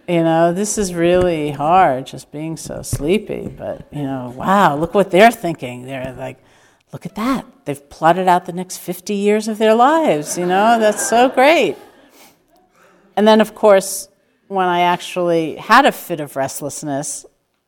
[0.09, 4.95] You know this is really hard just being so sleepy but you know wow look
[4.95, 5.87] what they're thinking.
[5.87, 6.39] They're like
[6.93, 7.47] look at that.
[7.65, 10.79] They've plotted out the next 50 years of their lives you know?
[10.79, 11.77] That's so great.
[13.17, 14.09] And then of course
[14.49, 17.25] when i actually had a fit of restlessness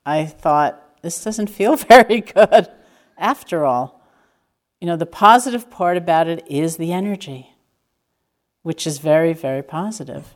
[0.07, 2.69] I thought, this doesn't feel very good
[3.17, 4.03] after all.
[4.81, 7.54] You know, the positive part about it is the energy,
[8.65, 10.35] which is very, very positive.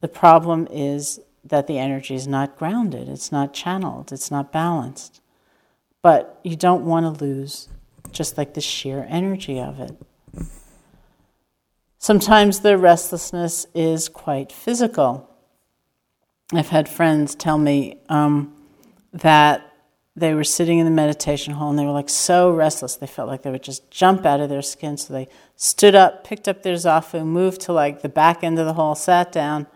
[0.00, 5.20] The problem is that the energy is not grounded, it's not channeled, it's not balanced.
[6.02, 7.68] But you don't want to lose
[8.10, 9.96] just like the sheer energy of it.
[11.98, 15.30] Sometimes the restlessness is quite physical.
[16.52, 18.54] I've had friends tell me um,
[19.12, 19.65] that
[20.16, 23.28] they were sitting in the meditation hall and they were like so restless they felt
[23.28, 26.62] like they would just jump out of their skin so they stood up picked up
[26.62, 29.66] their zafu moved to like the back end of the hall sat down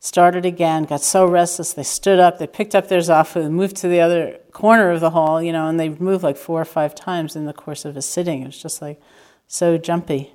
[0.00, 3.88] started again got so restless they stood up they picked up their zafu moved to
[3.88, 6.94] the other corner of the hall you know and they moved like four or five
[6.94, 9.00] times in the course of a sitting it was just like
[9.46, 10.32] so jumpy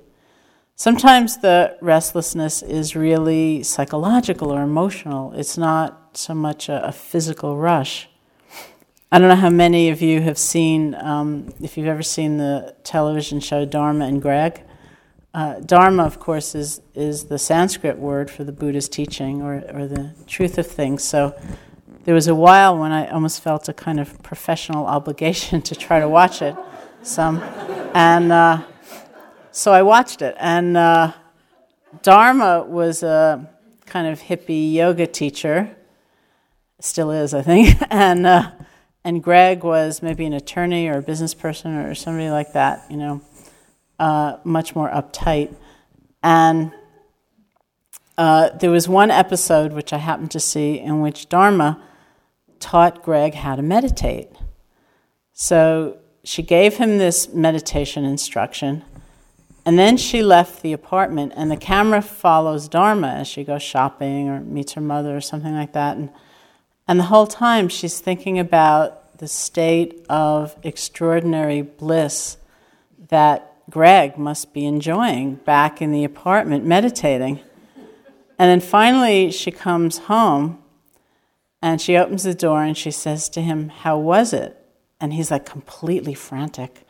[0.80, 5.30] Sometimes the restlessness is really psychological or emotional.
[5.34, 8.08] It's not so much a, a physical rush.
[9.12, 12.76] I don't know how many of you have seen, um, if you've ever seen the
[12.84, 14.62] television show Dharma and Greg.
[15.34, 19.88] Uh, Dharma, of course, is, is the Sanskrit word for the Buddha's teaching or, or
[19.88, 21.02] the truth of things.
[21.02, 21.36] So
[22.04, 25.98] there was a while when I almost felt a kind of professional obligation to try
[25.98, 26.54] to watch it
[27.02, 27.42] some.
[27.94, 28.62] And uh,
[29.50, 31.14] so I watched it, and uh,
[32.02, 33.50] Dharma was a
[33.86, 35.74] kind of hippie yoga teacher,
[36.78, 38.52] still is, I think, and uh,
[39.04, 42.96] and Greg was maybe an attorney or a business person or somebody like that, you
[42.96, 43.20] know,
[43.98, 45.54] uh, much more uptight.
[46.22, 46.72] And
[48.18, 51.82] uh, there was one episode which I happened to see in which Dharma
[52.58, 54.28] taught Greg how to meditate.
[55.32, 58.84] So she gave him this meditation instruction
[59.64, 64.28] and then she left the apartment, and the camera follows Dharma as she goes shopping
[64.28, 65.96] or meets her mother or something like that.
[65.96, 66.10] And,
[66.90, 72.36] and the whole time she's thinking about the state of extraordinary bliss
[73.10, 77.38] that Greg must be enjoying back in the apartment, meditating.
[78.40, 80.60] And then finally she comes home
[81.62, 84.56] and she opens the door and she says to him, How was it?
[85.00, 86.80] And he's like completely frantic.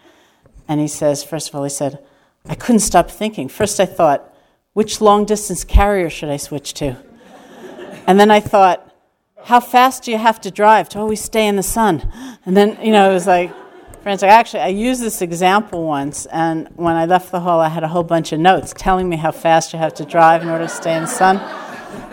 [0.66, 2.03] And he says, first of all, he said,
[2.46, 3.51] I couldn't stop thinking.
[3.51, 4.34] First, I thought,
[4.72, 6.96] which long distance carrier should I switch to?
[8.07, 8.89] and then I thought,
[9.45, 12.11] how fast do you have to drive to always stay in the sun?
[12.47, 13.53] And then, you know, it was like,
[14.03, 17.68] friends, like, actually, I used this example once, and when I left the hall, I
[17.68, 20.49] had a whole bunch of notes telling me how fast you have to drive in
[20.49, 21.41] order to stay in the sun.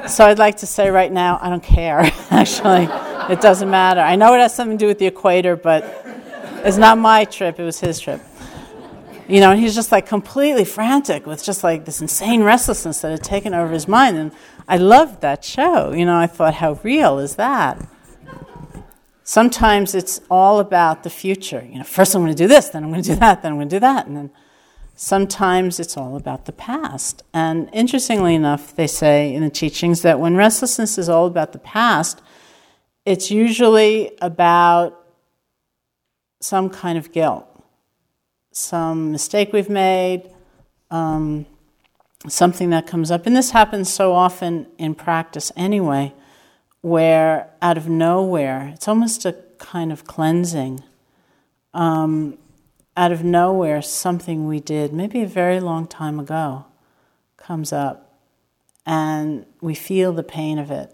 [0.07, 1.99] So I'd like to say right now, I don't care,
[2.31, 2.87] actually.
[3.31, 3.99] It doesn't matter.
[3.99, 5.83] I know it has something to do with the equator, but
[6.65, 8.21] it's not my trip, it was his trip.
[9.29, 13.11] You know, and he's just like completely frantic with just like this insane restlessness that
[13.11, 14.17] had taken over his mind.
[14.17, 14.31] And
[14.69, 15.91] I loved that show.
[15.91, 17.85] You know, I thought, how real is that?
[19.23, 21.67] Sometimes it's all about the future.
[21.69, 23.51] You know, first I'm going to do this, then I'm going to do that, then
[23.51, 24.07] I'm going to do that.
[24.07, 24.31] And then
[24.95, 27.23] sometimes it's all about the past.
[27.33, 31.59] And interestingly enough, they say in the teachings that when restlessness is all about the
[31.59, 32.21] past,
[33.05, 34.97] it's usually about
[36.39, 37.45] some kind of guilt
[38.57, 40.29] some mistake we've made,
[40.89, 41.45] um,
[42.27, 43.25] something that comes up.
[43.25, 46.13] And this happens so often in practice anyway,
[46.81, 50.83] where out of nowhere, it's almost a kind of cleansing.
[51.73, 52.37] Um,
[52.95, 56.65] out of nowhere, something we did, maybe a very long time ago,
[57.37, 58.19] comes up,
[58.85, 60.91] and we feel the pain of it.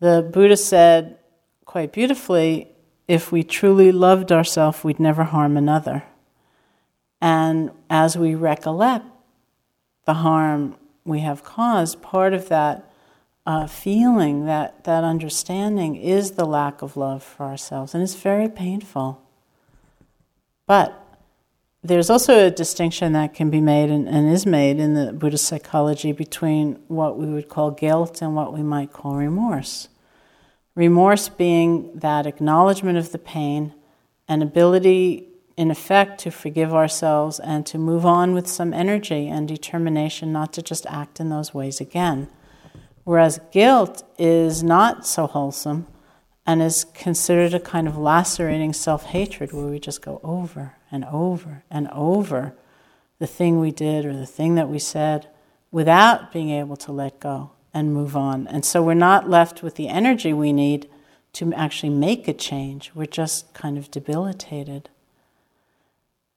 [0.00, 1.18] The Buddha said
[1.64, 2.68] quite beautifully
[3.08, 6.02] if we truly loved ourselves, we'd never harm another.
[7.26, 9.04] And as we recollect
[10.04, 12.88] the harm we have caused, part of that
[13.44, 17.94] uh, feeling, that, that understanding, is the lack of love for ourselves.
[17.94, 19.20] And it's very painful.
[20.68, 21.04] But
[21.82, 25.46] there's also a distinction that can be made and, and, is made in the Buddhist
[25.46, 29.88] psychology between what we would call guilt and what we might call remorse.
[30.76, 33.74] Remorse being that acknowledgement of the pain
[34.28, 35.25] and ability
[35.56, 40.52] in effect, to forgive ourselves and to move on with some energy and determination not
[40.52, 42.28] to just act in those ways again.
[43.04, 45.86] Whereas guilt is not so wholesome
[46.46, 51.04] and is considered a kind of lacerating self hatred where we just go over and
[51.06, 52.54] over and over
[53.18, 55.28] the thing we did or the thing that we said
[55.70, 58.46] without being able to let go and move on.
[58.48, 60.88] And so we're not left with the energy we need
[61.34, 64.88] to actually make a change, we're just kind of debilitated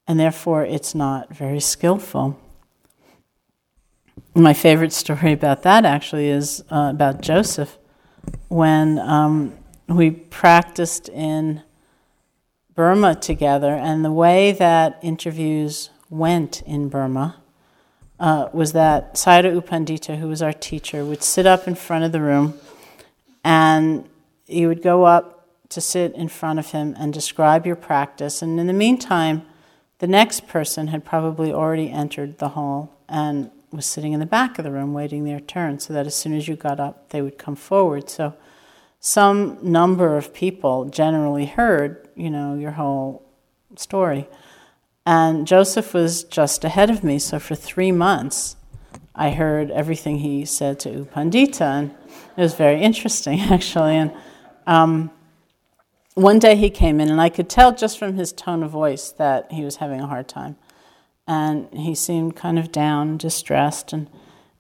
[0.10, 2.38] and therefore it's not very skillful.
[4.34, 7.78] My favorite story about that actually is uh, about Joseph.
[8.48, 9.56] When um,
[9.88, 11.62] we practiced in
[12.74, 17.36] Burma together, and the way that interviews went in Burma
[18.20, 22.04] uh, was that Sayadaw U Pandita, who was our teacher, would sit up in front
[22.04, 22.60] of the room
[23.44, 24.10] and
[24.48, 28.42] you would go up to sit in front of him and describe your practice.
[28.42, 29.44] And in the meantime,
[30.00, 34.58] the next person had probably already entered the hall and was sitting in the back
[34.58, 37.22] of the room waiting their turn, so that as soon as you got up, they
[37.22, 38.10] would come forward.
[38.10, 38.34] So
[39.00, 43.24] some number of people generally heard, you know, your whole
[43.76, 44.28] story.
[45.06, 48.56] And Joseph was just ahead of me, so for three months,
[49.16, 51.96] I heard everything he said to U Pandita, and
[52.38, 53.96] it was very interesting, actually.
[53.96, 54.14] And
[54.66, 55.12] um,
[56.16, 59.12] one day he came in, and I could tell just from his tone of voice
[59.12, 60.58] that he was having a hard time.
[61.28, 64.10] And he seemed kind of down, distressed, and,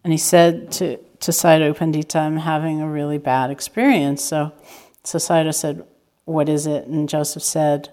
[0.03, 4.23] and he said to, to Sayadaw Pandita, I'm having a really bad experience.
[4.23, 4.53] So,
[5.03, 5.85] so Sayadaw said,
[6.25, 6.85] What is it?
[6.85, 7.91] And Joseph said,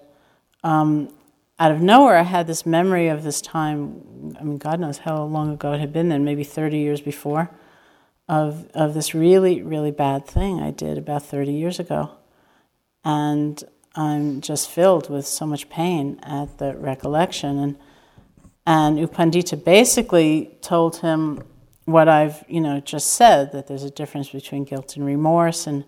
[0.63, 1.11] um,
[1.57, 5.23] Out of nowhere, I had this memory of this time, I mean, God knows how
[5.23, 7.49] long ago it had been then, maybe 30 years before,
[8.29, 12.11] of, of this really, really bad thing I did about 30 years ago
[13.07, 13.63] and
[13.95, 17.57] I'm just filled with so much pain at the recollection.
[17.57, 17.77] And
[18.65, 21.41] and U Pandita basically told him
[21.85, 25.85] what I've you know just said that there's a difference between guilt and remorse, and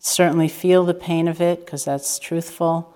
[0.00, 2.92] certainly feel the pain of it because that's truthful,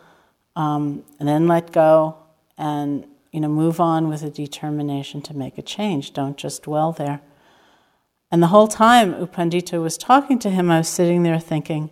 [0.56, 2.16] um, and then let go
[2.58, 6.12] and you know move on with a determination to make a change.
[6.12, 7.20] Don't just dwell there.
[8.32, 11.90] And the whole time U Pandita was talking to him, I was sitting there thinking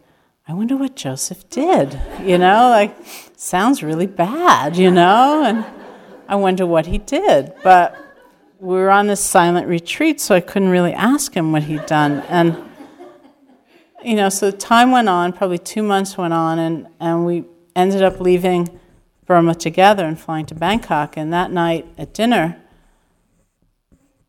[0.51, 2.01] I wonder what Joseph did.
[2.23, 2.97] You know, like,
[3.37, 5.45] sounds really bad, you know?
[5.45, 5.63] And
[6.27, 7.53] I wonder what he did.
[7.63, 7.95] But
[8.59, 12.21] we were on this silent retreat, so I couldn't really ask him what he'd done.
[12.31, 12.57] And,
[14.03, 17.45] you know, so time went on, probably two months went on, and, and we
[17.77, 18.81] ended up leaving
[19.27, 21.19] Burma together and flying to Bangkok.
[21.19, 22.57] And that night at dinner,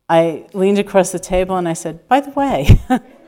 [0.06, 2.78] I leaned across the table and I said, By the way,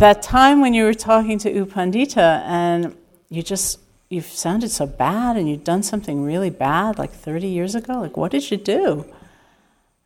[0.00, 2.96] that time when you were talking to U Pandita and
[3.28, 3.78] you just
[4.08, 8.00] you've sounded so bad and you've done something really bad like 30 years ago.
[8.00, 9.04] Like, what did you do?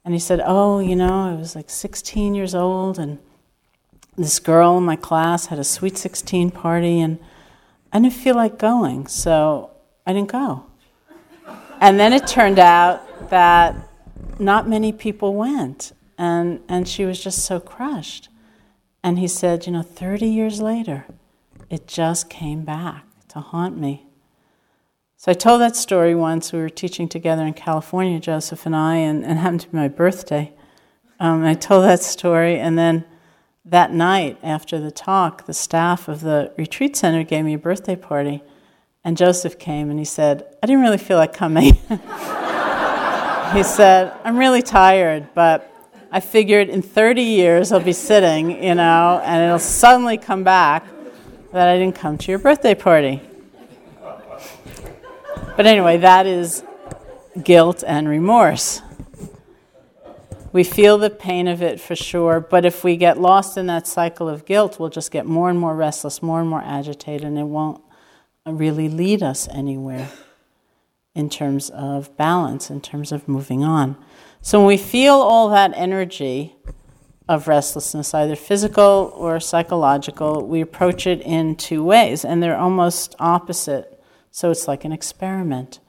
[0.04, 3.20] And he said, Oh, you know, I was like 16 years old and
[4.16, 7.20] this girl in my class had a sweet 16 party and
[7.92, 9.70] I didn't feel like going, so
[10.04, 10.66] I didn't go.
[11.80, 13.76] And then it turned out that
[14.40, 18.28] not many people went, and, and she was just so crushed.
[19.04, 21.04] And he said, You know, 30 years later,
[21.68, 24.06] it just came back to haunt me.
[25.18, 26.54] So I told that story once.
[26.54, 29.88] We were teaching together in California, Joseph and I, and, it happened to be my
[29.88, 30.54] birthday.
[31.20, 33.04] Um, I told that story, and then
[33.66, 37.96] that night after the talk, the staff of the retreat center gave me a birthday
[37.96, 38.42] party,
[39.04, 41.74] and Joseph came and he said, I didn't really feel like coming.
[43.54, 45.73] he said, I'm really tired, but
[46.14, 50.86] I figured in 30 years I'll be sitting, you know, and it'll suddenly come back
[51.50, 53.20] that I didn't come to your birthday party.
[55.56, 56.62] But anyway, that is
[57.42, 58.80] guilt and remorse.
[60.52, 63.88] We feel the pain of it for sure, but if we get lost in that
[63.88, 67.36] cycle of guilt, we'll just get more and more restless, more and more agitated, and
[67.36, 67.82] it won't
[68.46, 70.10] really lead us anywhere
[71.16, 73.96] in terms of balance, in terms of moving on.
[74.44, 76.54] So when we feel all that energy
[77.26, 83.14] of restlessness, either physical or psychological, we approach it in two ways, and they're almost
[83.18, 83.90] opposite
[84.30, 85.80] so it's like an experiment.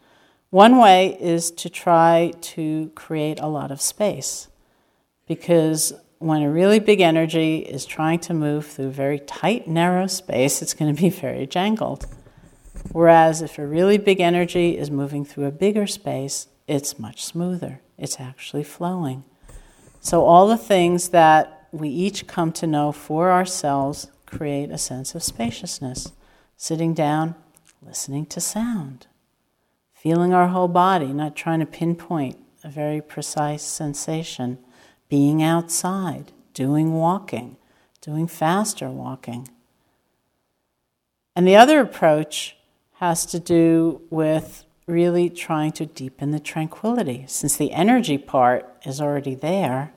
[0.52, 4.48] One way is to try to create a lot of space
[5.28, 10.62] because when a really big energy is trying to move through very tight, narrow space,
[10.62, 12.06] it's going to be very jangled.
[12.94, 17.82] Whereas if a really big energy is moving through a bigger space, it's much smoother.
[17.98, 19.24] It's actually flowing.
[20.00, 25.16] So, all the things that we each come to know for ourselves create a sense
[25.16, 26.12] of spaciousness.
[26.58, 27.36] Sitting down,
[27.82, 29.08] listening to sound,
[29.94, 34.58] feeling our whole body, not trying to pinpoint a very precise sensation,
[35.10, 37.58] being outside, doing walking,
[38.02, 39.50] doing faster walking.
[41.36, 42.56] And the other approach
[43.00, 47.26] has to do with really trying to deepen the tranquility.
[47.28, 49.94] Since the energy part is already there,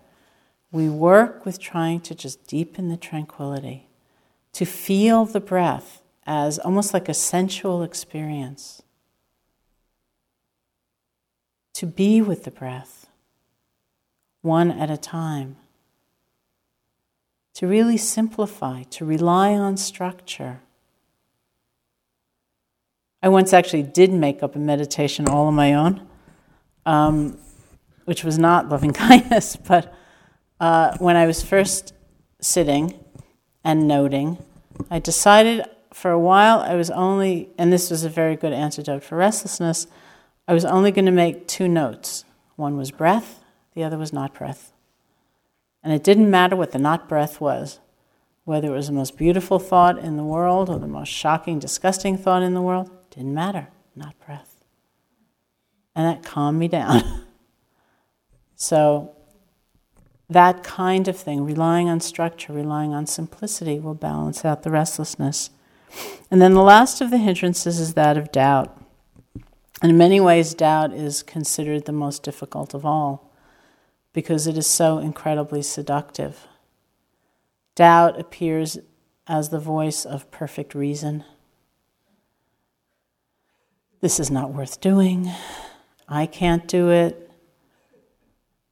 [0.70, 3.88] we work with trying to just deepen the tranquility,
[4.52, 8.82] to feel the breath as almost like a sensual experience.
[11.74, 13.08] To be with the breath,
[14.42, 15.56] one at a time.
[17.54, 20.60] To really simplify, to rely on structure.
[23.22, 26.06] I once actually did make up a meditation all on my own,
[26.86, 27.38] um,
[28.04, 29.92] which was not loving kindness, but
[30.60, 31.94] uh, when I was first
[32.40, 32.98] sitting
[33.64, 34.38] and noting,
[34.90, 39.02] I decided for a while, I was only, and this was a very good antidote
[39.02, 39.88] for restlessness,
[40.46, 42.24] I was only going to make two notes.
[42.56, 43.42] One was breath,
[43.74, 44.72] the other was not breath.
[45.82, 47.80] And it didn't matter what the not breath was,
[48.44, 52.16] whether it was the most beautiful thought in the world or the most shocking, disgusting
[52.16, 53.66] thought in the world, didn't matter,
[53.96, 54.62] not breath.
[55.96, 57.24] And that calmed me down.
[58.54, 59.16] so,
[60.30, 65.50] that kind of thing, relying on structure, relying on simplicity, will balance out the restlessness.
[66.30, 68.80] And then the last of the hindrances is that of doubt.
[69.82, 73.32] And in many ways, doubt is considered the most difficult of all
[74.12, 76.46] because it is so incredibly seductive.
[77.74, 78.78] Doubt appears
[79.26, 81.24] as the voice of perfect reason.
[84.00, 85.30] This is not worth doing.
[86.08, 87.30] I can't do it.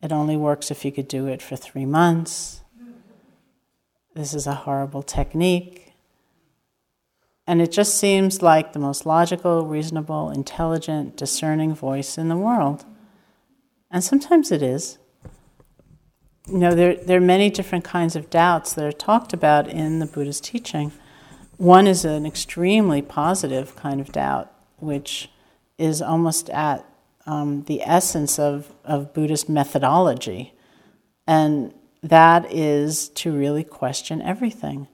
[0.01, 2.63] It only works if you could do it for three months.
[4.15, 5.95] This is a horrible technique.
[7.47, 12.85] And it just seems like the most logical, reasonable, intelligent, discerning voice in the world.
[13.91, 14.99] And sometimes it is.
[16.49, 19.99] You know, there, there are many different kinds of doubts that are talked about in
[19.99, 20.93] the Buddha's teaching.
[21.57, 25.31] One is an extremely positive kind of doubt, which
[25.79, 26.85] is almost at
[27.27, 30.55] um, the essence of, of Buddhist methodology.
[31.27, 34.87] And that is to really question everything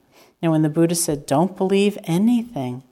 [0.43, 2.83] and when the Buddha said, don't believe anything,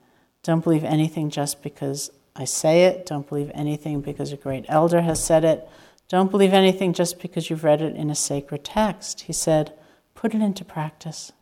[0.42, 5.02] don't believe anything just because I say it, don't believe anything because a great elder
[5.02, 5.68] has said it,
[6.08, 9.22] don't believe anything just because you've read it in a sacred text.
[9.22, 9.74] He said,
[10.14, 11.32] put it into practice.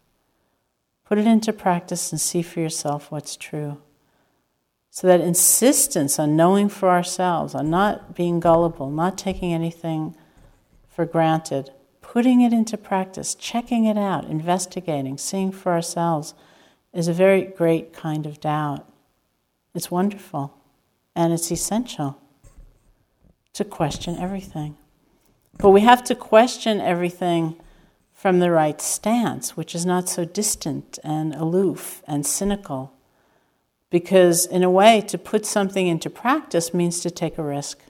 [1.05, 3.81] Put it into practice and see for yourself what's true.
[4.91, 10.17] So that insistence on knowing for ourselves, on not being gullible, not taking anything
[10.89, 11.71] for granted,
[12.03, 16.35] putting it into practice, checking it out, investigating, seeing for ourselves
[16.93, 18.85] is a very great kind of doubt.
[19.75, 20.57] It's wonderful
[21.15, 22.21] and it's essential
[23.53, 24.77] to question everything.
[25.59, 27.61] But we have to question everything
[28.13, 32.93] from the right stance, which is not so distant and aloof and cynical.
[33.91, 37.81] Because, in a way, to put something into practice means to take a risk,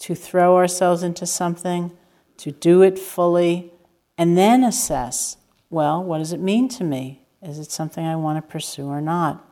[0.00, 1.92] to throw ourselves into something,
[2.38, 3.72] to do it fully,
[4.16, 5.36] and then assess
[5.70, 7.22] well, what does it mean to me?
[7.42, 9.44] Is it something I want to pursue or not?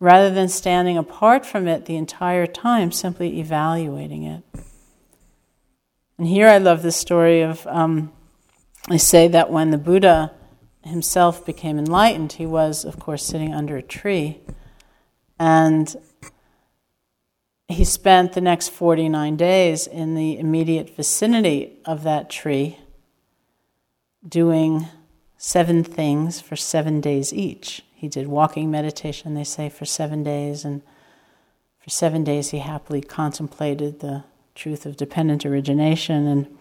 [0.00, 4.42] Rather than standing apart from it the entire time, simply evaluating it.
[6.18, 8.12] And here I love the story of, um,
[8.88, 10.32] I say that when the Buddha
[10.82, 14.40] himself became enlightened, he was, of course, sitting under a tree.
[15.38, 15.94] And
[17.68, 22.78] he spent the next 49 days in the immediate vicinity of that tree
[24.26, 24.86] doing
[25.36, 27.82] seven things for seven days each.
[27.94, 30.82] He did walking meditation, they say, for seven days, and
[31.78, 34.24] for seven days he happily contemplated the
[34.54, 36.26] truth of dependent origination.
[36.26, 36.58] And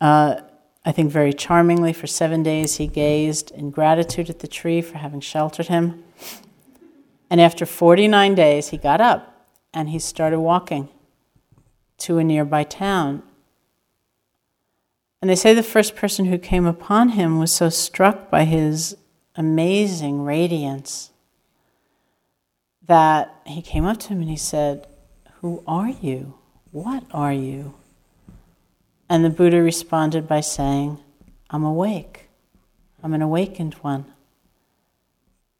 [0.00, 0.40] uh,
[0.84, 4.98] I think very charmingly, for seven days he gazed in gratitude at the tree for
[4.98, 6.04] having sheltered him.
[7.32, 10.90] And after 49 days, he got up and he started walking
[11.96, 13.22] to a nearby town.
[15.22, 18.98] And they say the first person who came upon him was so struck by his
[19.34, 21.10] amazing radiance
[22.86, 24.86] that he came up to him and he said,
[25.40, 26.34] Who are you?
[26.70, 27.72] What are you?
[29.08, 30.98] And the Buddha responded by saying,
[31.48, 32.28] I'm awake.
[33.02, 34.04] I'm an awakened one.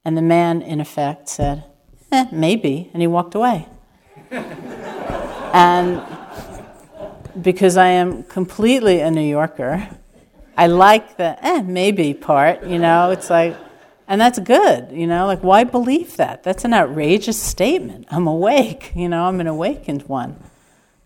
[0.05, 1.64] And the man, in effect, said,
[2.11, 2.90] eh, maybe.
[2.92, 3.68] And he walked away.
[4.30, 6.03] and
[7.40, 9.88] because I am completely a New Yorker,
[10.57, 13.57] I like the eh, maybe part, you know, it's like,
[14.07, 16.42] and that's good, you know, like why believe that?
[16.42, 18.07] That's an outrageous statement.
[18.11, 20.42] I'm awake, you know, I'm an awakened one.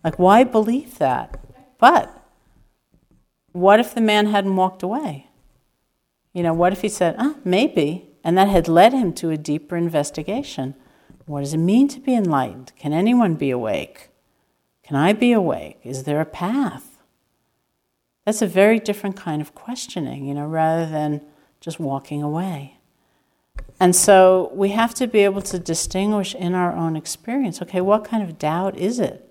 [0.03, 1.39] Like, why believe that?
[1.77, 2.13] But
[3.51, 5.27] what if the man hadn't walked away?
[6.33, 9.37] You know, what if he said, ah, maybe, and that had led him to a
[9.37, 10.75] deeper investigation?
[11.27, 12.73] What does it mean to be enlightened?
[12.77, 14.09] Can anyone be awake?
[14.83, 15.79] Can I be awake?
[15.85, 16.97] Is there a path?
[18.25, 21.21] That's a very different kind of questioning, you know, rather than
[21.61, 22.75] just walking away.
[23.79, 28.03] And so we have to be able to distinguish in our own experience okay, what
[28.03, 29.23] kind of doubt is it?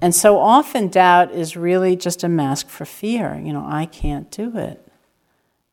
[0.00, 3.38] And so often doubt is really just a mask for fear.
[3.44, 4.85] You know, I can't do it.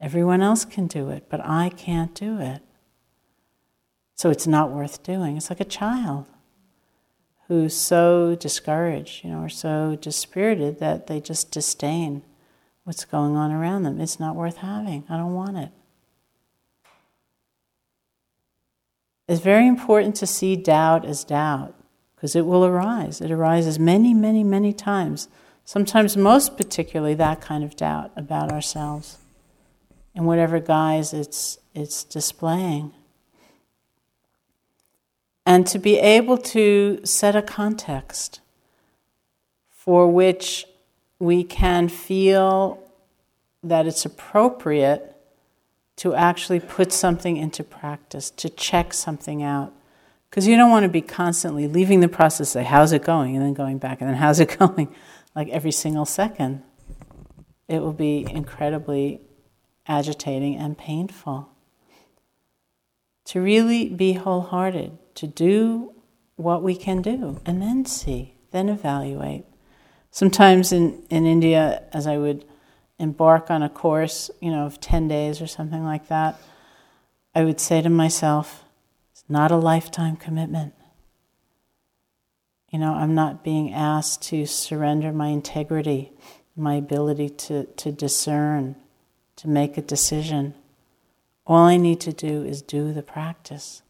[0.04, 2.62] Everyone else can do it, but I can't do it.
[4.16, 5.38] So it's not worth doing.
[5.38, 6.26] It's like a child
[7.48, 12.22] who's so discouraged, you know, or so dispirited that they just disdain
[12.84, 14.02] what's going on around them.
[14.02, 15.06] It's not worth having.
[15.08, 15.70] I don't want it.
[19.30, 21.76] It's very important to see doubt as doubt
[22.14, 23.22] because it will arise.
[23.22, 25.30] It arises many, many, many times.
[25.64, 29.20] Sometimes, most particularly, that kind of doubt about ourselves
[30.16, 32.94] in whatever guise it's, it's displaying.
[35.46, 38.40] And to be able to set a context
[39.70, 40.66] for which
[41.20, 42.82] we can feel
[43.62, 45.16] that it's appropriate
[45.98, 49.74] to actually put something into practice, to check something out,
[50.30, 53.36] because you don't want to be constantly leaving the process, say, how's it going?
[53.36, 54.94] And then going back, and then how's it going?
[55.36, 56.64] Like every single second.
[57.68, 59.22] It will be incredibly
[59.88, 61.50] agitating and painful.
[63.26, 65.94] To really be wholehearted, to do
[66.36, 69.46] what we can do, and then see, then evaluate.
[70.12, 72.46] Sometimes in, in India, as I would
[73.00, 76.40] embark on a course, you know, of 10 days or something like that,
[77.36, 78.64] I would say to myself,
[79.12, 80.74] it's not a lifetime commitment.
[82.72, 86.12] You know, I'm not being asked to surrender my integrity,
[86.56, 88.76] my ability to, to discern,
[89.44, 90.54] to make a decision.
[91.46, 93.82] All I need to do is do the practice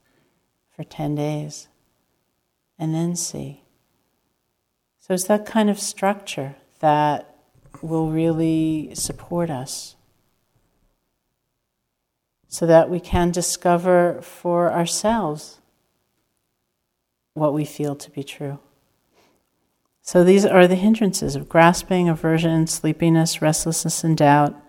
[0.76, 1.68] for 10 days
[2.80, 3.62] and then see.
[5.00, 7.36] So it's that kind of structure that
[7.84, 9.96] will really support us
[12.48, 15.60] so that we can discover for ourselves
[17.36, 18.58] what we feel to be true.
[20.02, 24.60] So these are the hindrances of grasping, aversion, sleepiness, restlessness, and doubt,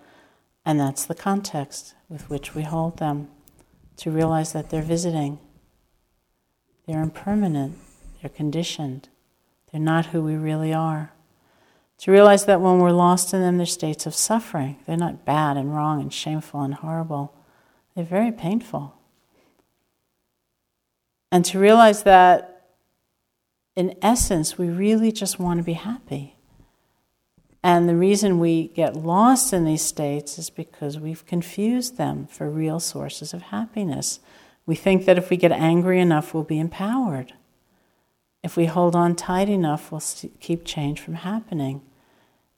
[0.65, 3.29] and that's the context with which we hold them
[3.97, 5.39] to realize that they're visiting.
[6.87, 7.77] They're impermanent,
[8.21, 9.09] they're conditioned,
[9.71, 11.11] they're not who we really are.
[11.99, 14.77] To realize that when we're lost in them, they're states of suffering.
[14.85, 17.33] They're not bad and wrong and shameful and horrible.
[17.95, 18.93] They're very painful.
[21.31, 22.67] And to realize that,
[23.75, 26.34] in essence, we really just want to be happy.
[27.65, 32.47] And the reason we get lost in these states is because we've confused them for
[32.47, 34.19] real sources of happiness.
[34.67, 37.33] We think that if we get angry enough, we'll be empowered.
[38.43, 40.03] If we hold on tight enough, we'll
[40.39, 41.81] keep change from happening.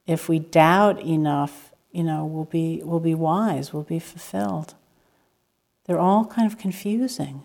[0.05, 4.73] If we doubt enough, you know, we'll be, we'll be wise, we'll be fulfilled.
[5.85, 7.43] They're all kind of confusing.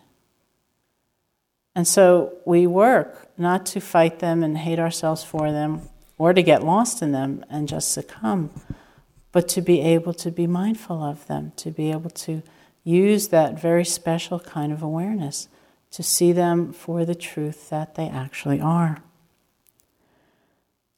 [1.76, 5.88] And so we work not to fight them and hate ourselves for them
[6.22, 8.48] or to get lost in them and just succumb,
[9.32, 12.40] but to be able to be mindful of them, to be able to
[12.84, 15.48] use that very special kind of awareness
[15.90, 19.02] to see them for the truth that they actually are.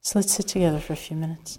[0.03, 1.59] So let's sit together for a few minutes.